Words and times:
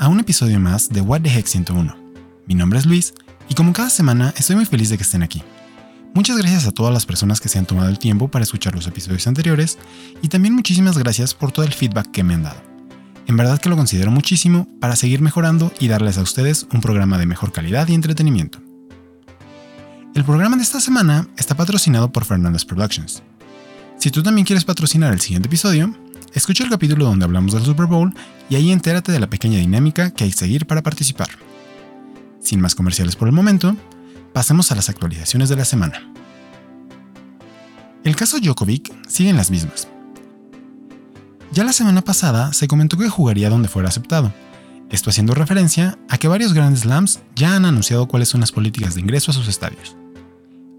A 0.00 0.08
un 0.08 0.18
episodio 0.18 0.58
más 0.58 0.88
de 0.88 1.00
What 1.00 1.20
the 1.20 1.30
Heck 1.30 1.46
101. 1.46 1.94
Mi 2.48 2.54
nombre 2.56 2.80
es 2.80 2.86
Luis 2.86 3.14
y 3.48 3.54
como 3.54 3.72
cada 3.72 3.90
semana 3.90 4.34
estoy 4.36 4.56
muy 4.56 4.64
feliz 4.64 4.88
de 4.88 4.96
que 4.96 5.04
estén 5.04 5.22
aquí. 5.22 5.40
Muchas 6.14 6.36
gracias 6.36 6.66
a 6.66 6.72
todas 6.72 6.92
las 6.92 7.06
personas 7.06 7.40
que 7.40 7.48
se 7.48 7.60
han 7.60 7.66
tomado 7.66 7.88
el 7.88 8.00
tiempo 8.00 8.26
para 8.26 8.42
escuchar 8.42 8.74
los 8.74 8.88
episodios 8.88 9.28
anteriores 9.28 9.78
y 10.20 10.26
también 10.26 10.56
muchísimas 10.56 10.98
gracias 10.98 11.32
por 11.32 11.52
todo 11.52 11.64
el 11.64 11.72
feedback 11.72 12.10
que 12.10 12.24
me 12.24 12.34
han 12.34 12.42
dado. 12.42 12.60
En 13.28 13.36
verdad 13.36 13.60
que 13.60 13.68
lo 13.68 13.76
considero 13.76 14.10
muchísimo 14.10 14.66
para 14.80 14.96
seguir 14.96 15.20
mejorando 15.20 15.72
y 15.78 15.86
darles 15.86 16.18
a 16.18 16.22
ustedes 16.22 16.66
un 16.72 16.80
programa 16.80 17.16
de 17.16 17.26
mejor 17.26 17.52
calidad 17.52 17.86
y 17.86 17.94
entretenimiento. 17.94 18.60
El 20.16 20.24
programa 20.24 20.56
de 20.56 20.64
esta 20.64 20.80
semana 20.80 21.28
está 21.36 21.54
patrocinado 21.54 22.10
por 22.10 22.24
Fernandez 22.24 22.64
Productions. 22.64 23.22
Si 23.96 24.10
tú 24.10 24.24
también 24.24 24.44
quieres 24.44 24.64
patrocinar 24.64 25.12
el 25.12 25.20
siguiente 25.20 25.46
episodio, 25.46 25.94
Escucha 26.34 26.62
el 26.62 26.70
capítulo 26.70 27.06
donde 27.06 27.24
hablamos 27.24 27.52
del 27.52 27.64
Super 27.64 27.86
Bowl 27.86 28.12
y 28.50 28.56
ahí 28.56 28.70
entérate 28.70 29.12
de 29.12 29.20
la 29.20 29.30
pequeña 29.30 29.58
dinámica 29.58 30.10
que 30.10 30.24
hay 30.24 30.30
que 30.30 30.36
seguir 30.36 30.66
para 30.66 30.82
participar. 30.82 31.28
Sin 32.40 32.60
más 32.60 32.74
comerciales 32.74 33.16
por 33.16 33.28
el 33.28 33.34
momento, 33.34 33.76
pasemos 34.32 34.70
a 34.70 34.74
las 34.74 34.88
actualizaciones 34.88 35.48
de 35.48 35.56
la 35.56 35.64
semana. 35.64 36.12
El 38.04 38.14
caso 38.14 38.38
Djokovic 38.38 38.92
sigue 39.08 39.30
en 39.30 39.36
las 39.36 39.50
mismas. 39.50 39.88
Ya 41.50 41.64
la 41.64 41.72
semana 41.72 42.02
pasada 42.02 42.52
se 42.52 42.68
comentó 42.68 42.98
que 42.98 43.08
jugaría 43.08 43.50
donde 43.50 43.68
fuera 43.68 43.88
aceptado, 43.88 44.32
esto 44.90 45.10
haciendo 45.10 45.34
referencia 45.34 45.98
a 46.08 46.18
que 46.18 46.28
varios 46.28 46.52
grandes 46.52 46.80
slams 46.80 47.20
ya 47.34 47.56
han 47.56 47.64
anunciado 47.64 48.06
cuáles 48.06 48.28
son 48.28 48.40
las 48.40 48.52
políticas 48.52 48.94
de 48.94 49.00
ingreso 49.00 49.30
a 49.30 49.34
sus 49.34 49.48
estadios. 49.48 49.96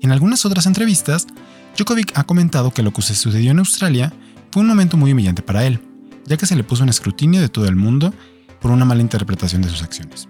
En 0.02 0.12
algunas 0.12 0.46
otras 0.46 0.66
entrevistas, 0.68 1.28
Djokovic 1.76 2.18
ha 2.18 2.24
comentado 2.24 2.72
que 2.72 2.84
lo 2.84 2.92
que 2.92 3.02
sucedió 3.02 3.52
en 3.52 3.60
Australia 3.60 4.14
fue 4.52 4.62
un 4.62 4.68
momento 4.68 4.98
muy 4.98 5.12
humillante 5.12 5.42
para 5.42 5.66
él, 5.66 5.80
ya 6.26 6.38
que 6.38 6.46
se 6.46 6.56
le 6.56 6.64
puso 6.64 6.84
en 6.84 6.90
escrutinio 6.90 7.42
de 7.42 7.50
todo 7.50 7.68
el 7.68 7.76
mundo 7.76 8.14
por 8.60 8.72
una 8.72 8.86
mala 8.86 9.02
interpretación 9.02 9.62
de 9.62 9.70
sus 9.70 9.84
acciones. 9.84 10.28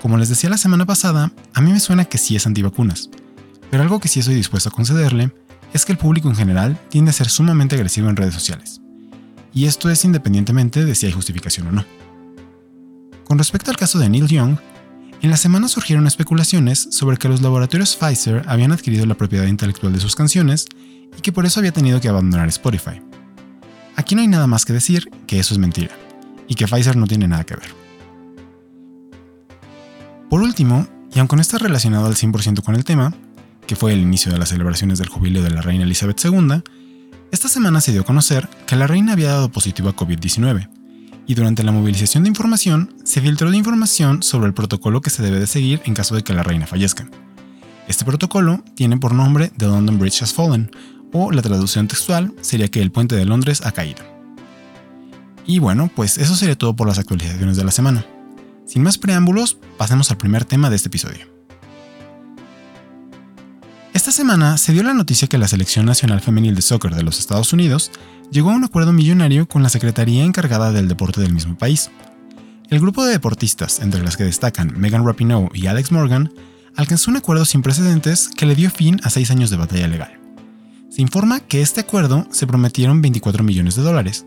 Como 0.00 0.16
les 0.16 0.28
decía 0.28 0.50
la 0.50 0.56
semana 0.56 0.86
pasada, 0.86 1.32
a 1.52 1.60
mí 1.60 1.72
me 1.72 1.80
suena 1.80 2.04
que 2.04 2.18
sí 2.18 2.36
es 2.36 2.46
antivacunas, 2.46 3.10
pero 3.70 3.82
algo 3.82 4.00
que 4.00 4.08
sí 4.08 4.20
estoy 4.20 4.34
dispuesto 4.34 4.68
a 4.68 4.72
concederle 4.72 5.32
es 5.72 5.84
que 5.84 5.92
el 5.92 5.98
público 5.98 6.28
en 6.28 6.36
general 6.36 6.78
tiende 6.88 7.10
a 7.10 7.14
ser 7.14 7.28
sumamente 7.28 7.76
agresivo 7.76 8.08
en 8.08 8.16
redes 8.16 8.34
sociales. 8.34 8.80
Y 9.52 9.66
esto 9.66 9.90
es 9.90 10.04
independientemente 10.04 10.84
de 10.84 10.94
si 10.94 11.06
hay 11.06 11.12
justificación 11.12 11.68
o 11.68 11.72
no. 11.72 11.84
Con 13.24 13.38
respecto 13.38 13.70
al 13.70 13.76
caso 13.76 13.98
de 13.98 14.08
Neil 14.08 14.26
Young, 14.26 14.56
en 15.22 15.30
la 15.30 15.36
semana 15.36 15.68
surgieron 15.68 16.06
especulaciones 16.06 16.88
sobre 16.90 17.18
que 17.18 17.28
los 17.28 17.42
laboratorios 17.42 17.94
Pfizer 17.94 18.42
habían 18.46 18.72
adquirido 18.72 19.04
la 19.06 19.16
propiedad 19.16 19.46
intelectual 19.46 19.92
de 19.92 20.00
sus 20.00 20.16
canciones 20.16 20.66
y 21.16 21.20
que 21.20 21.32
por 21.32 21.44
eso 21.44 21.60
había 21.60 21.72
tenido 21.72 22.00
que 22.00 22.08
abandonar 22.08 22.48
Spotify. 22.48 23.02
Aquí 24.00 24.14
no 24.14 24.22
hay 24.22 24.28
nada 24.28 24.46
más 24.46 24.64
que 24.64 24.72
decir 24.72 25.10
que 25.26 25.38
eso 25.38 25.52
es 25.52 25.58
mentira, 25.58 25.90
y 26.48 26.54
que 26.54 26.66
Pfizer 26.66 26.96
no 26.96 27.06
tiene 27.06 27.28
nada 27.28 27.44
que 27.44 27.54
ver. 27.54 27.68
Por 30.30 30.40
último, 30.40 30.88
y 31.14 31.18
aunque 31.18 31.36
no 31.36 31.42
está 31.42 31.58
relacionado 31.58 32.06
al 32.06 32.14
100% 32.14 32.64
con 32.64 32.74
el 32.76 32.84
tema, 32.84 33.12
que 33.66 33.76
fue 33.76 33.92
el 33.92 34.00
inicio 34.00 34.32
de 34.32 34.38
las 34.38 34.48
celebraciones 34.48 35.00
del 35.00 35.10
jubileo 35.10 35.42
de 35.42 35.50
la 35.50 35.60
reina 35.60 35.84
Elizabeth 35.84 36.18
II, 36.24 36.62
esta 37.30 37.48
semana 37.48 37.82
se 37.82 37.92
dio 37.92 38.00
a 38.00 38.04
conocer 38.04 38.48
que 38.66 38.74
la 38.74 38.86
reina 38.86 39.12
había 39.12 39.32
dado 39.32 39.52
positivo 39.52 39.90
a 39.90 39.96
COVID-19, 39.96 40.70
y 41.26 41.34
durante 41.34 41.62
la 41.62 41.70
movilización 41.70 42.22
de 42.22 42.30
información 42.30 42.94
se 43.04 43.20
filtró 43.20 43.50
de 43.50 43.58
información 43.58 44.22
sobre 44.22 44.46
el 44.46 44.54
protocolo 44.54 45.02
que 45.02 45.10
se 45.10 45.22
debe 45.22 45.40
de 45.40 45.46
seguir 45.46 45.82
en 45.84 45.92
caso 45.92 46.14
de 46.14 46.22
que 46.22 46.32
la 46.32 46.42
reina 46.42 46.66
fallezca. 46.66 47.06
Este 47.86 48.06
protocolo 48.06 48.64
tiene 48.74 48.96
por 48.96 49.12
nombre 49.12 49.52
The 49.58 49.66
London 49.66 49.98
Bridge 49.98 50.22
Has 50.22 50.32
Fallen, 50.32 50.70
o 51.12 51.32
la 51.32 51.42
traducción 51.42 51.88
textual 51.88 52.32
sería 52.40 52.68
que 52.68 52.80
el 52.80 52.92
puente 52.92 53.16
de 53.16 53.24
Londres 53.24 53.62
ha 53.64 53.72
caído. 53.72 54.02
Y 55.46 55.58
bueno, 55.58 55.90
pues 55.94 56.18
eso 56.18 56.36
sería 56.36 56.56
todo 56.56 56.76
por 56.76 56.86
las 56.86 56.98
actualizaciones 56.98 57.56
de 57.56 57.64
la 57.64 57.70
semana. 57.70 58.04
Sin 58.66 58.82
más 58.82 58.98
preámbulos, 58.98 59.58
pasemos 59.76 60.10
al 60.10 60.16
primer 60.18 60.44
tema 60.44 60.70
de 60.70 60.76
este 60.76 60.88
episodio. 60.88 61.26
Esta 63.92 64.12
semana 64.12 64.56
se 64.58 64.72
dio 64.72 64.84
la 64.84 64.94
noticia 64.94 65.26
que 65.26 65.38
la 65.38 65.48
Selección 65.48 65.86
Nacional 65.86 66.20
Femenil 66.20 66.54
de 66.54 66.62
Soccer 66.62 66.94
de 66.94 67.02
los 67.02 67.18
Estados 67.18 67.52
Unidos 67.52 67.90
llegó 68.30 68.50
a 68.50 68.54
un 68.54 68.62
acuerdo 68.62 68.92
millonario 68.92 69.48
con 69.48 69.64
la 69.64 69.68
Secretaría 69.68 70.24
encargada 70.24 70.70
del 70.70 70.86
deporte 70.86 71.20
del 71.20 71.34
mismo 71.34 71.58
país. 71.58 71.90
El 72.68 72.78
grupo 72.78 73.04
de 73.04 73.10
deportistas, 73.10 73.80
entre 73.80 74.04
las 74.04 74.16
que 74.16 74.22
destacan 74.22 74.72
Megan 74.78 75.04
Rapinoe 75.04 75.50
y 75.52 75.66
Alex 75.66 75.90
Morgan, 75.90 76.32
alcanzó 76.76 77.10
un 77.10 77.16
acuerdo 77.16 77.44
sin 77.44 77.62
precedentes 77.62 78.28
que 78.36 78.46
le 78.46 78.54
dio 78.54 78.70
fin 78.70 79.00
a 79.02 79.10
seis 79.10 79.32
años 79.32 79.50
de 79.50 79.56
batalla 79.56 79.88
legal. 79.88 80.19
Se 80.90 81.02
informa 81.02 81.38
que 81.38 81.62
este 81.62 81.80
acuerdo 81.80 82.26
se 82.32 82.48
prometieron 82.48 83.00
24 83.00 83.44
millones 83.44 83.76
de 83.76 83.82
dólares, 83.82 84.26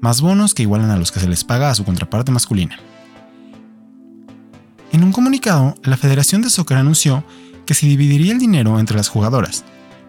más 0.00 0.20
bonos 0.20 0.54
que 0.54 0.62
igualan 0.62 0.90
a 0.90 0.96
los 0.96 1.10
que 1.10 1.18
se 1.18 1.28
les 1.28 1.42
paga 1.42 1.68
a 1.68 1.74
su 1.74 1.84
contraparte 1.84 2.30
masculina. 2.30 2.78
En 4.92 5.02
un 5.02 5.10
comunicado, 5.10 5.74
la 5.82 5.96
Federación 5.96 6.42
de 6.42 6.50
Soccer 6.50 6.76
anunció 6.76 7.24
que 7.66 7.74
se 7.74 7.86
dividiría 7.86 8.32
el 8.32 8.38
dinero 8.38 8.78
entre 8.78 8.96
las 8.96 9.08
jugadoras, 9.08 9.64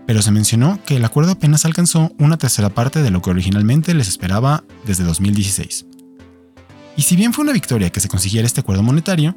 pero 0.05 0.21
se 0.21 0.31
mencionó 0.31 0.79
que 0.85 0.97
el 0.97 1.05
acuerdo 1.05 1.31
apenas 1.31 1.65
alcanzó 1.65 2.13
una 2.19 2.37
tercera 2.37 2.69
parte 2.69 3.01
de 3.01 3.09
lo 3.09 3.23
que 3.23 3.31
originalmente 3.31 3.95
les 3.95 4.07
esperaba 4.07 4.63
desde 4.85 5.03
2016. 5.03 5.87
Y 6.95 7.01
si 7.01 7.15
bien 7.15 7.33
fue 7.33 7.43
una 7.43 7.53
victoria 7.53 7.89
que 7.89 8.01
se 8.01 8.07
consiguiera 8.07 8.45
este 8.45 8.61
acuerdo 8.61 8.83
monetario, 8.83 9.35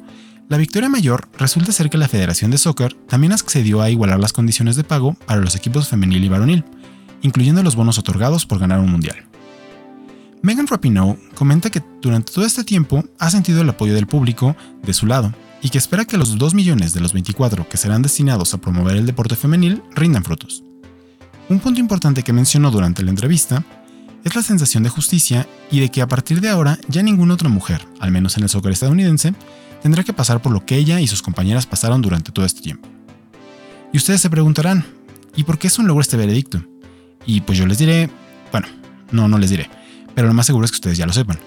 la 0.51 0.57
victoria 0.57 0.89
mayor 0.89 1.29
resulta 1.37 1.71
ser 1.71 1.89
que 1.89 1.97
la 1.97 2.09
Federación 2.09 2.51
de 2.51 2.57
Soccer 2.57 2.93
también 3.07 3.31
accedió 3.31 3.81
a 3.81 3.89
igualar 3.89 4.19
las 4.19 4.33
condiciones 4.33 4.75
de 4.75 4.83
pago 4.83 5.13
para 5.25 5.39
los 5.39 5.55
equipos 5.55 5.87
femenil 5.87 6.25
y 6.25 6.27
varonil, 6.27 6.65
incluyendo 7.21 7.63
los 7.63 7.77
bonos 7.77 7.97
otorgados 7.97 8.45
por 8.45 8.59
ganar 8.59 8.81
un 8.81 8.91
mundial. 8.91 9.15
Megan 10.41 10.67
Rapinoe 10.67 11.17
comenta 11.35 11.69
que 11.69 11.81
durante 12.01 12.33
todo 12.33 12.45
este 12.45 12.65
tiempo 12.65 13.05
ha 13.17 13.31
sentido 13.31 13.61
el 13.61 13.69
apoyo 13.69 13.93
del 13.93 14.07
público 14.07 14.57
de 14.83 14.93
su 14.93 15.05
lado 15.05 15.33
y 15.61 15.69
que 15.69 15.77
espera 15.77 16.03
que 16.03 16.17
los 16.17 16.37
2 16.37 16.53
millones 16.53 16.93
de 16.93 16.99
los 16.99 17.13
24 17.13 17.69
que 17.69 17.77
serán 17.77 18.01
destinados 18.01 18.53
a 18.53 18.57
promover 18.57 18.97
el 18.97 19.05
deporte 19.05 19.37
femenil 19.37 19.81
rindan 19.95 20.25
frutos. 20.25 20.65
Un 21.47 21.61
punto 21.61 21.79
importante 21.79 22.23
que 22.23 22.33
mencionó 22.33 22.71
durante 22.71 23.03
la 23.03 23.11
entrevista 23.11 23.63
es 24.25 24.35
la 24.35 24.43
sensación 24.43 24.83
de 24.83 24.89
justicia 24.89 25.47
y 25.71 25.79
de 25.79 25.87
que 25.87 26.01
a 26.01 26.09
partir 26.09 26.41
de 26.41 26.49
ahora 26.49 26.77
ya 26.89 27.03
ninguna 27.03 27.35
otra 27.35 27.47
mujer, 27.47 27.87
al 28.01 28.11
menos 28.11 28.35
en 28.35 28.43
el 28.43 28.49
soccer 28.49 28.73
estadounidense, 28.73 29.33
tendrá 29.81 30.03
que 30.03 30.13
pasar 30.13 30.41
por 30.41 30.51
lo 30.51 30.65
que 30.65 30.75
ella 30.75 30.99
y 30.99 31.07
sus 31.07 31.21
compañeras 31.21 31.65
pasaron 31.65 32.01
durante 32.01 32.31
todo 32.31 32.45
este 32.45 32.61
tiempo. 32.61 32.87
Y 33.93 33.97
ustedes 33.97 34.21
se 34.21 34.29
preguntarán, 34.29 34.85
¿y 35.35 35.43
por 35.43 35.57
qué 35.57 35.67
es 35.67 35.77
un 35.79 35.87
logro 35.87 36.01
este 36.01 36.17
veredicto? 36.17 36.63
Y 37.25 37.41
pues 37.41 37.57
yo 37.57 37.65
les 37.65 37.77
diré, 37.77 38.09
bueno, 38.51 38.67
no, 39.11 39.27
no 39.27 39.37
les 39.37 39.49
diré, 39.49 39.69
pero 40.15 40.27
lo 40.27 40.33
más 40.33 40.45
seguro 40.45 40.65
es 40.65 40.71
que 40.71 40.77
ustedes 40.77 40.97
ya 40.97 41.05
lo 41.05 41.13
sepan. 41.13 41.39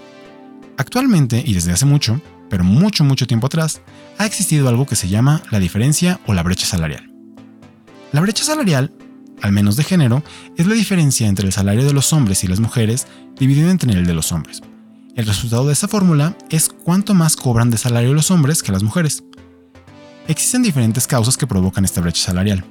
Actualmente, 0.77 1.41
y 1.45 1.53
desde 1.53 1.71
hace 1.71 1.85
mucho, 1.85 2.21
pero 2.49 2.63
mucho, 2.63 3.03
mucho 3.03 3.27
tiempo 3.27 3.47
atrás, 3.47 3.81
ha 4.17 4.25
existido 4.25 4.69
algo 4.69 4.85
que 4.85 4.95
se 4.95 5.09
llama 5.09 5.41
la 5.51 5.59
diferencia 5.59 6.19
o 6.25 6.33
la 6.33 6.43
brecha 6.43 6.65
salarial. 6.65 7.11
La 8.11 8.21
brecha 8.21 8.43
salarial, 8.43 8.93
al 9.41 9.51
menos 9.51 9.75
de 9.75 9.83
género, 9.83 10.23
es 10.55 10.67
la 10.67 10.75
diferencia 10.75 11.27
entre 11.27 11.47
el 11.47 11.53
salario 11.53 11.85
de 11.85 11.93
los 11.93 12.13
hombres 12.13 12.43
y 12.43 12.47
las 12.47 12.59
mujeres 12.59 13.07
dividido 13.37 13.69
entre 13.69 13.91
el 13.93 14.05
de 14.05 14.13
los 14.13 14.31
hombres, 14.31 14.61
el 15.15 15.25
resultado 15.25 15.65
de 15.65 15.73
esta 15.73 15.87
fórmula 15.87 16.37
es 16.49 16.69
cuánto 16.69 17.13
más 17.13 17.35
cobran 17.35 17.71
de 17.71 17.77
salario 17.77 18.13
los 18.13 18.31
hombres 18.31 18.61
que 18.61 18.71
las 18.71 18.83
mujeres. 18.83 19.23
Existen 20.27 20.61
diferentes 20.61 21.07
causas 21.07 21.37
que 21.37 21.47
provocan 21.47 21.85
esta 21.85 22.01
brecha 22.01 22.21
salarial. 22.21 22.65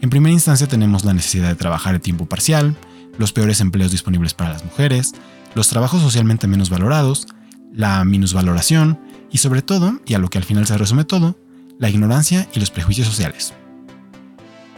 En 0.00 0.10
primera 0.10 0.32
instancia 0.32 0.68
tenemos 0.68 1.04
la 1.04 1.12
necesidad 1.14 1.48
de 1.48 1.56
trabajar 1.56 1.94
de 1.94 1.98
tiempo 1.98 2.26
parcial, 2.26 2.76
los 3.18 3.32
peores 3.32 3.60
empleos 3.60 3.90
disponibles 3.90 4.34
para 4.34 4.50
las 4.50 4.64
mujeres, 4.64 5.14
los 5.54 5.68
trabajos 5.68 6.02
socialmente 6.02 6.46
menos 6.46 6.70
valorados, 6.70 7.26
la 7.72 8.04
minusvaloración 8.04 9.00
y 9.32 9.38
sobre 9.38 9.62
todo, 9.62 10.00
y 10.06 10.14
a 10.14 10.18
lo 10.18 10.28
que 10.28 10.38
al 10.38 10.44
final 10.44 10.66
se 10.66 10.78
resume 10.78 11.04
todo, 11.04 11.36
la 11.78 11.90
ignorancia 11.90 12.48
y 12.54 12.60
los 12.60 12.70
prejuicios 12.70 13.08
sociales. 13.08 13.54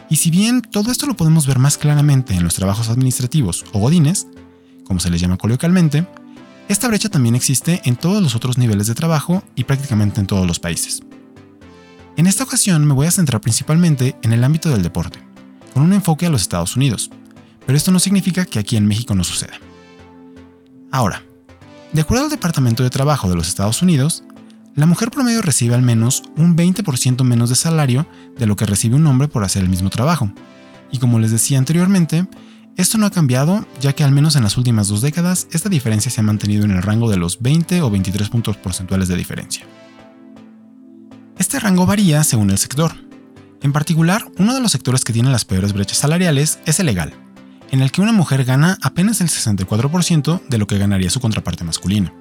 Y 0.09 0.15
si 0.15 0.31
bien 0.31 0.61
todo 0.61 0.91
esto 0.91 1.05
lo 1.05 1.15
podemos 1.15 1.45
ver 1.45 1.59
más 1.59 1.77
claramente 1.77 2.33
en 2.33 2.43
los 2.43 2.55
trabajos 2.55 2.89
administrativos 2.89 3.63
o 3.73 3.79
godines, 3.79 4.27
como 4.85 4.99
se 4.99 5.11
les 5.11 5.21
llama 5.21 5.37
coloquialmente, 5.37 6.07
esta 6.69 6.87
brecha 6.87 7.09
también 7.09 7.33
existe 7.33 7.81
en 7.83 7.95
todos 7.95 8.21
los 8.21 8.35
otros 8.35 8.59
niveles 8.59 8.85
de 8.85 8.93
trabajo 8.93 9.43
y 9.55 9.63
prácticamente 9.63 10.21
en 10.21 10.27
todos 10.27 10.45
los 10.45 10.59
países. 10.59 11.01
En 12.15 12.27
esta 12.27 12.43
ocasión 12.43 12.85
me 12.85 12.93
voy 12.93 13.07
a 13.07 13.11
centrar 13.11 13.41
principalmente 13.41 14.15
en 14.21 14.33
el 14.33 14.43
ámbito 14.43 14.69
del 14.69 14.83
deporte, 14.83 15.19
con 15.73 15.81
un 15.81 15.93
enfoque 15.93 16.27
a 16.27 16.29
los 16.29 16.41
Estados 16.41 16.75
Unidos, 16.75 17.09
pero 17.65 17.75
esto 17.75 17.91
no 17.91 17.99
significa 17.99 18.45
que 18.45 18.59
aquí 18.59 18.77
en 18.77 18.85
México 18.85 19.15
no 19.15 19.23
suceda. 19.23 19.53
Ahora, 20.91 21.23
de 21.91 22.01
acuerdo 22.01 22.25
al 22.25 22.29
Departamento 22.29 22.83
de 22.83 22.91
Trabajo 22.91 23.27
de 23.27 23.35
los 23.35 23.47
Estados 23.47 23.81
Unidos, 23.81 24.23
la 24.75 24.85
mujer 24.85 25.09
promedio 25.09 25.41
recibe 25.41 25.73
al 25.73 25.81
menos 25.81 26.21
un 26.37 26.55
20% 26.55 27.23
menos 27.23 27.49
de 27.49 27.55
salario 27.55 28.05
de 28.37 28.45
lo 28.45 28.55
que 28.55 28.67
recibe 28.67 28.95
un 28.95 29.07
hombre 29.07 29.27
por 29.27 29.43
hacer 29.43 29.63
el 29.63 29.69
mismo 29.69 29.89
trabajo, 29.89 30.31
y 30.91 30.99
como 30.99 31.17
les 31.17 31.31
decía 31.31 31.57
anteriormente, 31.57 32.27
esto 32.79 32.97
no 32.97 33.05
ha 33.05 33.11
cambiado, 33.11 33.65
ya 33.81 33.91
que 33.91 34.05
al 34.05 34.13
menos 34.13 34.37
en 34.37 34.43
las 34.43 34.55
últimas 34.55 34.87
dos 34.87 35.01
décadas 35.01 35.47
esta 35.51 35.67
diferencia 35.67 36.09
se 36.09 36.21
ha 36.21 36.23
mantenido 36.23 36.63
en 36.63 36.71
el 36.71 36.81
rango 36.81 37.09
de 37.09 37.17
los 37.17 37.41
20 37.41 37.81
o 37.81 37.89
23 37.89 38.29
puntos 38.29 38.55
porcentuales 38.55 39.09
de 39.09 39.17
diferencia. 39.17 39.65
Este 41.37 41.59
rango 41.59 41.85
varía 41.85 42.23
según 42.23 42.51
el 42.51 42.57
sector. 42.57 42.93
En 43.61 43.73
particular, 43.73 44.25
uno 44.37 44.53
de 44.53 44.61
los 44.61 44.71
sectores 44.71 45.03
que 45.03 45.11
tiene 45.11 45.29
las 45.29 45.43
peores 45.43 45.73
brechas 45.73 45.97
salariales 45.97 46.59
es 46.65 46.79
el 46.79 46.85
legal, 46.85 47.13
en 47.69 47.81
el 47.81 47.91
que 47.91 47.99
una 47.99 48.13
mujer 48.13 48.45
gana 48.45 48.77
apenas 48.81 49.19
el 49.19 49.27
64% 49.27 50.47
de 50.47 50.57
lo 50.57 50.65
que 50.65 50.77
ganaría 50.77 51.09
su 51.09 51.19
contraparte 51.19 51.65
masculina. 51.65 52.13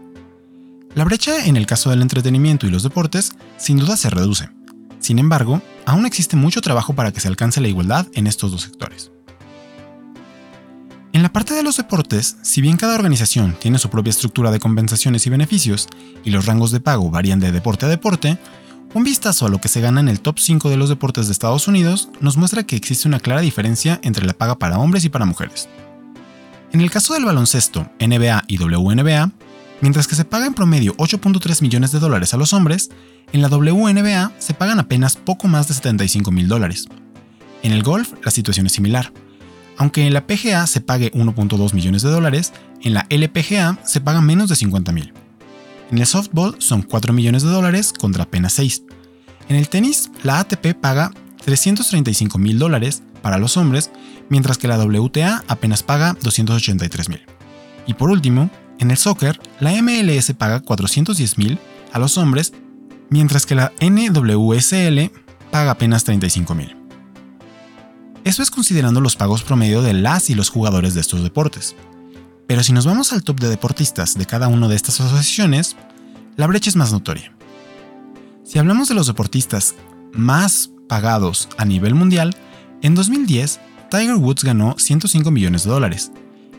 La 0.97 1.05
brecha 1.05 1.47
en 1.47 1.57
el 1.57 1.67
caso 1.67 1.91
del 1.91 2.03
entretenimiento 2.03 2.67
y 2.67 2.71
los 2.71 2.83
deportes 2.83 3.31
sin 3.59 3.77
duda 3.77 3.97
se 3.97 4.11
reduce. 4.11 4.51
Sin 4.99 5.21
embargo, 5.21 5.63
aún 5.87 6.05
existe 6.05 6.35
mucho 6.35 6.61
trabajo 6.63 6.95
para 6.95 7.13
que 7.13 7.21
se 7.21 7.29
alcance 7.29 7.61
la 7.61 7.69
igualdad 7.69 8.09
en 8.15 8.27
estos 8.27 8.51
dos 8.51 8.63
sectores. 8.63 9.13
En 11.19 11.23
la 11.25 11.33
parte 11.33 11.53
de 11.53 11.65
los 11.65 11.77
deportes, 11.77 12.37
si 12.43 12.61
bien 12.61 12.77
cada 12.77 12.95
organización 12.95 13.57
tiene 13.59 13.81
su 13.81 13.91
propia 13.91 14.11
estructura 14.11 14.53
de 14.53 14.61
compensaciones 14.61 15.27
y 15.27 15.31
beneficios, 15.31 15.89
y 16.23 16.31
los 16.31 16.47
rangos 16.47 16.71
de 16.71 16.79
pago 16.79 17.11
varían 17.11 17.41
de 17.41 17.51
deporte 17.51 17.87
a 17.87 17.89
deporte, 17.89 18.39
un 18.95 19.03
vistazo 19.03 19.45
a 19.45 19.49
lo 19.49 19.61
que 19.61 19.67
se 19.67 19.81
gana 19.81 19.99
en 19.99 20.07
el 20.07 20.21
top 20.21 20.39
5 20.39 20.71
de 20.71 20.77
los 20.77 20.89
deportes 20.89 21.27
de 21.27 21.33
Estados 21.33 21.67
Unidos 21.67 22.09
nos 22.21 22.37
muestra 22.37 22.63
que 22.63 22.77
existe 22.77 23.09
una 23.09 23.19
clara 23.19 23.41
diferencia 23.41 23.99
entre 24.05 24.27
la 24.27 24.33
paga 24.33 24.61
para 24.61 24.79
hombres 24.79 25.05
y 25.05 25.09
para 25.09 25.25
mujeres. 25.25 25.69
En 26.71 26.81
el 26.83 26.91
caso 26.93 27.15
del 27.15 27.25
baloncesto, 27.25 27.91
NBA 27.99 28.45
y 28.47 28.59
WNBA, 28.59 29.33
mientras 29.81 30.07
que 30.07 30.15
se 30.15 30.25
paga 30.25 30.47
en 30.47 30.55
promedio 30.55 30.95
8.3 30.99 31.63
millones 31.63 31.91
de 31.91 31.99
dólares 31.99 32.33
a 32.33 32.37
los 32.37 32.53
hombres, 32.53 32.91
en 33.33 33.43
la 33.43 33.49
WNBA 33.49 34.35
se 34.39 34.55
pagan 34.55 34.79
apenas 34.79 35.17
poco 35.17 35.49
más 35.49 35.67
de 35.67 35.75
75 35.75 36.31
mil 36.31 36.47
dólares. 36.47 36.87
En 37.65 37.73
el 37.73 37.83
golf, 37.83 38.13
la 38.23 38.31
situación 38.31 38.67
es 38.67 38.73
similar. 38.73 39.13
Aunque 39.79 40.07
en 40.07 40.13
la 40.13 40.27
PGA 40.27 40.67
se 40.67 40.81
pague 40.81 41.13
1.2 41.13 41.73
millones 41.73 42.03
de 42.03 42.11
dólares, 42.11 42.53
en 42.83 42.95
la 42.95 43.07
LPGA 43.09 43.79
se 43.85 44.01
paga 44.01 44.21
menos 44.21 44.49
de 44.49 44.57
50 44.57 44.93
mil. 44.93 45.15
En 45.91 45.99
el 45.99 46.07
softball 46.07 46.57
son 46.59 46.83
4 46.83 47.13
millones 47.13 47.45
de 47.45 47.49
dólares 47.49 47.95
contra 47.99 48.25
apenas 48.25 48.53
6. 48.55 48.83
En 49.49 49.57
el 49.57 49.69
tenis, 49.69 50.11
la 50.25 50.41
ATP 50.41 50.75
paga 50.75 51.13
335 51.45 52.39
mil 52.39 52.59
dólares 52.59 53.03
para 53.23 53.39
los 53.39 53.57
hombres, 53.57 53.91
mientras 54.29 54.59
que 54.59 54.69
la 54.69 54.79
WTA 54.79 55.45
apenas 55.47 55.83
paga 55.83 56.17
283 56.23 57.09
mil. 57.09 57.23
Y 57.87 57.95
por 57.95 58.11
último, 58.11 58.51
en 58.81 58.91
el 58.91 58.97
soccer, 58.97 59.41
la 59.61 59.73
MLS 59.81 60.33
paga 60.35 60.61
410 60.61 61.39
mil 61.39 61.59
a 61.93 61.99
los 61.99 62.19
hombres, 62.19 62.53
mientras 63.11 63.47
que 63.47 63.55
la 63.55 63.73
NWSL 63.81 65.11
paga 65.51 65.71
apenas 65.71 66.05
35 66.05 66.55
mil. 66.55 66.78
Eso 68.29 68.43
es 68.43 68.51
considerando 68.51 69.01
los 69.01 69.17
pagos 69.17 69.43
promedio 69.43 69.81
de 69.81 69.95
las 69.95 70.29
y 70.29 70.35
los 70.35 70.51
jugadores 70.51 70.93
de 70.93 71.01
estos 71.01 71.23
deportes. 71.23 71.75
Pero 72.47 72.63
si 72.63 72.75
nos 72.75 72.85
vamos 72.85 73.15
al 73.15 73.23
top 73.23 73.41
de 73.41 73.49
deportistas 73.49 74.19
de 74.19 74.27
cada 74.27 74.49
una 74.49 74.69
de 74.69 74.77
estas 74.77 75.01
asociaciones, 75.01 75.77
la 76.37 76.47
brecha 76.47 76.69
es 76.69 76.77
más 76.77 76.93
notoria. 76.93 77.33
Si 78.45 78.59
hablamos 78.59 78.87
de 78.89 78.95
los 78.95 79.07
deportistas 79.07 79.77
más 80.13 80.69
pagados 80.91 81.49
a 81.57 81.65
nivel 81.65 81.95
mundial, 81.95 82.37
en 82.83 82.95
2010 82.95 83.61
Tiger 83.91 84.17
Woods 84.17 84.45
ganó 84.45 84.75
105 84.77 85.31
millones 85.31 85.65
de 85.65 85.71
dólares. 85.71 86.13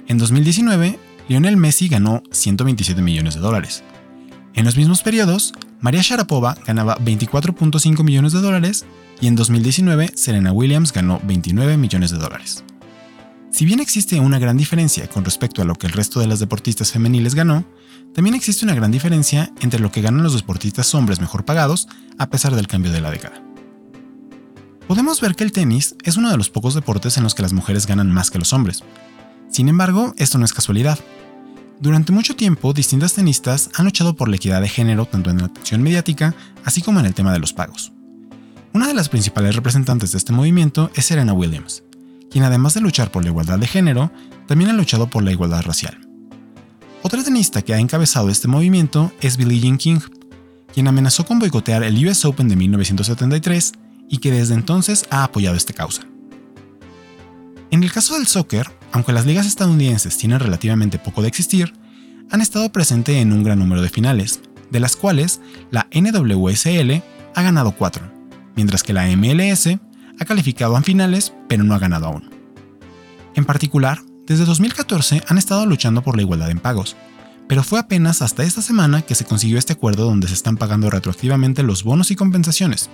En 0.07 0.17
2019, 0.17 0.97
Lionel 1.27 1.55
Messi 1.55 1.87
ganó 1.87 2.23
127 2.31 2.99
millones 3.03 3.35
de 3.35 3.41
dólares. 3.41 3.83
En 4.55 4.65
los 4.65 4.75
mismos 4.75 5.03
periodos, 5.03 5.53
María 5.81 6.01
Sharapova 6.01 6.57
ganaba 6.65 6.97
24.5 6.97 8.03
millones 8.03 8.33
de 8.33 8.41
dólares 8.41 8.85
y 9.21 9.27
en 9.27 9.35
2019 9.35 10.11
Serena 10.15 10.51
Williams 10.51 10.91
ganó 10.91 11.21
29 11.23 11.77
millones 11.77 12.11
de 12.11 12.17
dólares. 12.17 12.65
Si 13.49 13.65
bien 13.65 13.79
existe 13.79 14.19
una 14.19 14.39
gran 14.39 14.57
diferencia 14.57 15.07
con 15.07 15.23
respecto 15.23 15.61
a 15.61 15.65
lo 15.65 15.75
que 15.75 15.87
el 15.87 15.93
resto 15.93 16.19
de 16.19 16.27
las 16.27 16.39
deportistas 16.39 16.91
femeniles 16.91 17.33
ganó, 17.33 17.63
también 18.13 18.35
existe 18.35 18.65
una 18.65 18.75
gran 18.75 18.91
diferencia 18.91 19.53
entre 19.61 19.79
lo 19.79 19.91
que 19.91 20.01
ganan 20.01 20.23
los 20.23 20.35
deportistas 20.35 20.93
hombres 20.93 21.21
mejor 21.21 21.45
pagados 21.45 21.87
a 22.17 22.29
pesar 22.29 22.55
del 22.55 22.67
cambio 22.67 22.91
de 22.91 23.01
la 23.01 23.11
década. 23.11 23.41
Podemos 24.85 25.21
ver 25.21 25.35
que 25.35 25.45
el 25.45 25.53
tenis 25.53 25.95
es 26.03 26.17
uno 26.17 26.29
de 26.29 26.37
los 26.37 26.49
pocos 26.49 26.73
deportes 26.73 27.15
en 27.17 27.23
los 27.23 27.35
que 27.35 27.43
las 27.43 27.53
mujeres 27.53 27.87
ganan 27.87 28.11
más 28.11 28.31
que 28.31 28.39
los 28.39 28.51
hombres. 28.51 28.83
Sin 29.49 29.69
embargo, 29.69 30.13
esto 30.17 30.37
no 30.37 30.45
es 30.45 30.53
casualidad. 30.53 30.99
Durante 31.81 32.11
mucho 32.11 32.35
tiempo, 32.35 32.73
distintas 32.73 33.13
tenistas 33.13 33.69
han 33.73 33.85
luchado 33.85 34.13
por 34.13 34.27
la 34.27 34.35
equidad 34.35 34.61
de 34.61 34.67
género 34.67 35.05
tanto 35.05 35.29
en 35.29 35.37
la 35.37 35.45
atención 35.45 35.81
mediática, 35.81 36.35
así 36.65 36.81
como 36.81 36.99
en 36.99 37.05
el 37.05 37.13
tema 37.13 37.31
de 37.31 37.39
los 37.39 37.53
pagos. 37.53 37.93
Una 38.73 38.87
de 38.87 38.93
las 38.93 39.07
principales 39.07 39.55
representantes 39.55 40.11
de 40.11 40.17
este 40.17 40.33
movimiento 40.33 40.91
es 40.93 41.05
Serena 41.05 41.31
Williams, 41.31 41.83
quien 42.29 42.43
además 42.43 42.73
de 42.73 42.81
luchar 42.81 43.11
por 43.11 43.23
la 43.23 43.29
igualdad 43.29 43.59
de 43.59 43.67
género, 43.67 44.11
también 44.45 44.69
ha 44.69 44.73
luchado 44.73 45.09
por 45.09 45.23
la 45.23 45.31
igualdad 45.31 45.63
racial. 45.63 45.97
Otra 47.01 47.23
tenista 47.23 47.61
que 47.61 47.73
ha 47.73 47.79
encabezado 47.79 48.29
este 48.29 48.49
movimiento 48.49 49.13
es 49.21 49.37
Billie 49.37 49.61
Jean 49.61 49.77
King, 49.77 49.99
quien 50.73 50.89
amenazó 50.89 51.25
con 51.25 51.39
boicotear 51.39 51.83
el 51.83 52.05
US 52.05 52.25
Open 52.25 52.49
de 52.49 52.57
1973 52.57 53.71
y 54.09 54.17
que 54.17 54.31
desde 54.31 54.53
entonces 54.53 55.05
ha 55.11 55.23
apoyado 55.23 55.55
esta 55.55 55.71
causa. 55.71 56.01
En 57.71 57.83
el 57.83 57.91
caso 57.93 58.15
del 58.15 58.27
soccer, 58.27 58.67
aunque 58.91 59.13
las 59.13 59.25
ligas 59.25 59.45
estadounidenses 59.45 60.17
tienen 60.17 60.39
relativamente 60.39 60.99
poco 60.99 61.21
de 61.21 61.27
existir, 61.27 61.73
han 62.31 62.41
estado 62.41 62.71
presentes 62.71 63.15
en 63.15 63.33
un 63.33 63.43
gran 63.43 63.59
número 63.59 63.81
de 63.81 63.89
finales, 63.89 64.41
de 64.69 64.79
las 64.79 64.95
cuales 64.95 65.41
la 65.71 65.87
NWSL 65.91 67.01
ha 67.35 67.41
ganado 67.41 67.71
4, 67.71 68.11
mientras 68.55 68.83
que 68.83 68.93
la 68.93 69.05
MLS 69.15 69.67
ha 70.19 70.25
calificado 70.25 70.75
a 70.75 70.81
finales 70.81 71.33
pero 71.47 71.63
no 71.63 71.73
ha 71.73 71.79
ganado 71.79 72.07
aún. 72.07 72.29
En 73.35 73.45
particular, 73.45 73.99
desde 74.25 74.45
2014 74.45 75.23
han 75.27 75.37
estado 75.37 75.65
luchando 75.65 76.03
por 76.03 76.15
la 76.15 76.21
igualdad 76.21 76.51
en 76.51 76.59
pagos, 76.59 76.95
pero 77.47 77.63
fue 77.63 77.79
apenas 77.79 78.21
hasta 78.21 78.43
esta 78.43 78.61
semana 78.61 79.01
que 79.01 79.15
se 79.15 79.25
consiguió 79.25 79.57
este 79.57 79.73
acuerdo 79.73 80.05
donde 80.05 80.27
se 80.27 80.35
están 80.35 80.55
pagando 80.55 80.89
retroactivamente 80.91 81.63
los 81.63 81.83
bonos 81.83 82.11
y 82.11 82.15
compensaciones. 82.15 82.91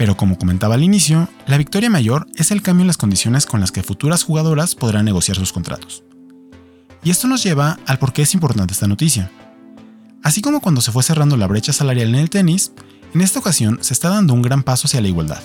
Pero 0.00 0.16
como 0.16 0.38
comentaba 0.38 0.76
al 0.76 0.82
inicio, 0.82 1.28
la 1.46 1.58
victoria 1.58 1.90
mayor 1.90 2.26
es 2.34 2.50
el 2.52 2.62
cambio 2.62 2.84
en 2.84 2.86
las 2.86 2.96
condiciones 2.96 3.44
con 3.44 3.60
las 3.60 3.70
que 3.70 3.82
futuras 3.82 4.22
jugadoras 4.22 4.74
podrán 4.74 5.04
negociar 5.04 5.36
sus 5.36 5.52
contratos. 5.52 6.04
Y 7.04 7.10
esto 7.10 7.28
nos 7.28 7.42
lleva 7.42 7.78
al 7.84 7.98
por 7.98 8.14
qué 8.14 8.22
es 8.22 8.32
importante 8.32 8.72
esta 8.72 8.88
noticia. 8.88 9.30
Así 10.22 10.40
como 10.40 10.62
cuando 10.62 10.80
se 10.80 10.90
fue 10.90 11.02
cerrando 11.02 11.36
la 11.36 11.46
brecha 11.46 11.74
salarial 11.74 12.08
en 12.08 12.14
el 12.14 12.30
tenis, 12.30 12.72
en 13.12 13.20
esta 13.20 13.40
ocasión 13.40 13.76
se 13.82 13.92
está 13.92 14.08
dando 14.08 14.32
un 14.32 14.40
gran 14.40 14.62
paso 14.62 14.86
hacia 14.86 15.02
la 15.02 15.08
igualdad. 15.08 15.42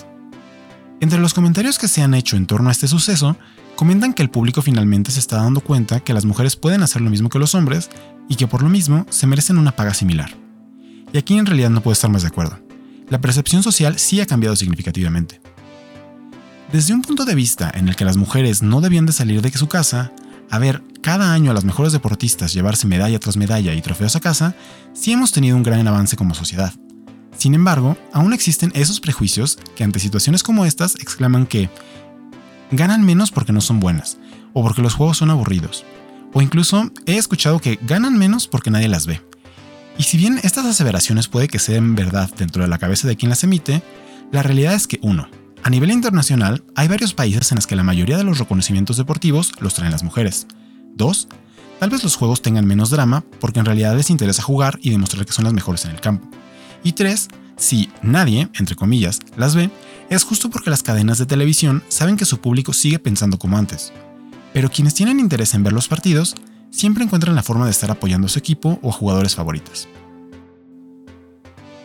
Entre 1.02 1.20
los 1.20 1.34
comentarios 1.34 1.78
que 1.78 1.90
se 1.90 2.02
han 2.02 2.14
hecho 2.14 2.38
en 2.38 2.48
torno 2.48 2.70
a 2.70 2.72
este 2.72 2.88
suceso, 2.88 3.36
comentan 3.76 4.14
que 4.14 4.24
el 4.24 4.30
público 4.30 4.62
finalmente 4.62 5.12
se 5.12 5.20
está 5.20 5.36
dando 5.36 5.60
cuenta 5.60 6.00
que 6.00 6.14
las 6.14 6.24
mujeres 6.24 6.56
pueden 6.56 6.82
hacer 6.82 7.02
lo 7.02 7.10
mismo 7.10 7.28
que 7.28 7.40
los 7.40 7.56
hombres 7.56 7.90
y 8.30 8.36
que 8.36 8.48
por 8.48 8.64
lo 8.64 8.70
mismo 8.70 9.06
se 9.10 9.28
merecen 9.28 9.58
una 9.58 9.76
paga 9.76 9.94
similar. 9.94 10.34
Y 11.12 11.18
aquí 11.18 11.38
en 11.38 11.46
realidad 11.46 11.72
no 11.72 11.82
puedo 11.82 11.92
estar 11.92 12.10
más 12.10 12.22
de 12.22 12.30
acuerdo. 12.30 12.65
La 13.10 13.22
percepción 13.22 13.62
social 13.62 14.00
sí 14.00 14.20
ha 14.20 14.26
cambiado 14.26 14.56
significativamente. 14.56 15.40
Desde 16.72 16.94
un 16.94 17.04
punto 17.04 17.26
de 17.26 17.36
vista 17.36 17.72
en 17.74 17.88
el 17.88 17.96
que 17.96 18.06
las 18.06 18.18
mujeres 18.18 18.64
no 18.64 18.82
debían 18.82 19.06
de 19.06 19.14
salir 19.14 19.42
de 19.42 19.52
su 19.52 19.68
casa, 19.68 20.12
a 20.50 20.58
ver 20.58 20.82
cada 21.02 21.34
año 21.34 21.52
a 21.52 21.54
las 21.54 21.66
mejores 21.66 21.94
deportistas 21.94 22.54
llevarse 22.54 22.88
medalla 22.88 23.20
tras 23.20 23.38
medalla 23.38 23.74
y 23.74 23.82
trofeos 23.82 24.16
a 24.16 24.20
casa, 24.20 24.56
sí 24.94 25.12
hemos 25.12 25.32
tenido 25.32 25.56
un 25.56 25.64
gran 25.64 25.88
avance 25.88 26.18
como 26.18 26.34
sociedad. 26.34 26.74
Sin 27.38 27.54
embargo, 27.54 27.96
aún 28.12 28.34
existen 28.34 28.72
esos 28.74 29.00
prejuicios 29.00 29.60
que 29.76 29.84
ante 29.84 30.00
situaciones 30.00 30.42
como 30.42 30.66
estas 30.66 30.96
exclaman 30.96 31.46
que 31.46 31.70
ganan 32.72 33.04
menos 33.04 33.30
porque 33.30 33.54
no 33.54 33.62
son 33.62 33.80
buenas, 33.80 34.18
o 34.54 34.64
porque 34.64 34.82
los 34.82 34.96
juegos 34.96 35.18
son 35.18 35.30
aburridos, 35.30 35.86
o 36.34 36.42
incluso 36.42 36.92
he 37.06 37.18
escuchado 37.18 37.60
que 37.60 37.78
ganan 37.84 38.18
menos 38.18 38.48
porque 38.48 38.72
nadie 38.72 38.88
las 38.88 39.06
ve. 39.06 39.22
Y 39.98 40.04
si 40.04 40.18
bien 40.18 40.40
estas 40.44 40.66
aseveraciones 40.66 41.28
puede 41.28 41.48
que 41.48 41.60
sean 41.60 41.96
verdad 41.96 42.30
dentro 42.38 42.64
de 42.64 42.68
la 42.68 42.78
cabeza 42.78 43.08
de 43.08 43.16
quien 43.16 43.30
las 43.30 43.44
emite, 43.44 43.82
la 44.32 44.44
realidad 44.44 44.74
es 44.74 44.88
que 44.88 45.00
1. 45.02 45.28
A 45.64 45.70
nivel 45.70 45.92
internacional, 45.92 46.64
hay 46.76 46.88
varios 46.88 47.14
países 47.14 47.52
en 47.52 47.56
los 47.56 47.66
que 47.66 47.76
la 47.76 47.84
mayoría 47.84 48.18
de 48.18 48.24
los 48.24 48.38
reconocimientos 48.38 48.98
deportivos 48.98 49.54
los 49.60 49.74
traen 49.74 49.92
las 49.92 50.04
mujeres. 50.04 50.48
2. 50.96 51.28
Tal 51.80 51.90
vez 51.90 52.04
los 52.04 52.16
juegos 52.16 52.42
tengan 52.42 52.66
menos 52.66 52.90
drama 52.90 53.24
porque 53.40 53.60
en 53.60 53.66
realidad 53.66 53.96
les 53.96 54.10
interesa 54.10 54.44
jugar 54.44 54.80
y 54.82 54.90
demostrar 54.90 55.26
que 55.26 55.34
son 55.34 55.46
las 55.46 55.54
mejores 55.54 55.86
en 55.86 55.92
el 55.92 56.02
campo. 56.02 56.30
Y 56.84 56.94
tres, 56.94 57.30
si 57.58 57.90
nadie, 58.02 58.50
entre 58.60 58.76
comillas, 58.76 59.20
las 59.38 59.56
ve, 59.56 59.70
es 60.10 60.24
justo 60.24 60.50
porque 60.50 60.70
las 60.70 60.84
cadenas 60.84 61.18
de 61.18 61.26
televisión 61.26 61.84
saben 61.88 62.16
que 62.16 62.26
su 62.26 62.40
público 62.40 62.74
sigue 62.74 63.00
pensando 63.00 63.40
como 63.40 63.58
antes. 63.58 63.92
Pero 64.54 64.70
quienes 64.70 64.94
tienen 64.94 65.20
interés 65.20 65.54
en 65.54 65.64
ver 65.64 65.74
los 65.74 65.88
partidos 65.88 66.36
siempre 66.76 67.06
encuentran 67.06 67.36
la 67.36 67.44
forma 67.44 67.66
de 67.66 67.72
estar 67.72 67.90
apoyando 67.90 68.28
a 68.28 68.30
su 68.30 68.38
equipo 68.38 68.80
o 68.82 68.90
a 68.90 68.94
jugadores 68.94 69.34
favoritos. 69.34 69.88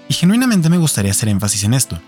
Y 0.09 0.14
genuinamente 0.14 0.68
me 0.68 0.78
gustaría 0.78 1.12
hacer 1.12 1.28
énfasis 1.28 1.62
en 1.62 1.75
esto, 1.75 2.00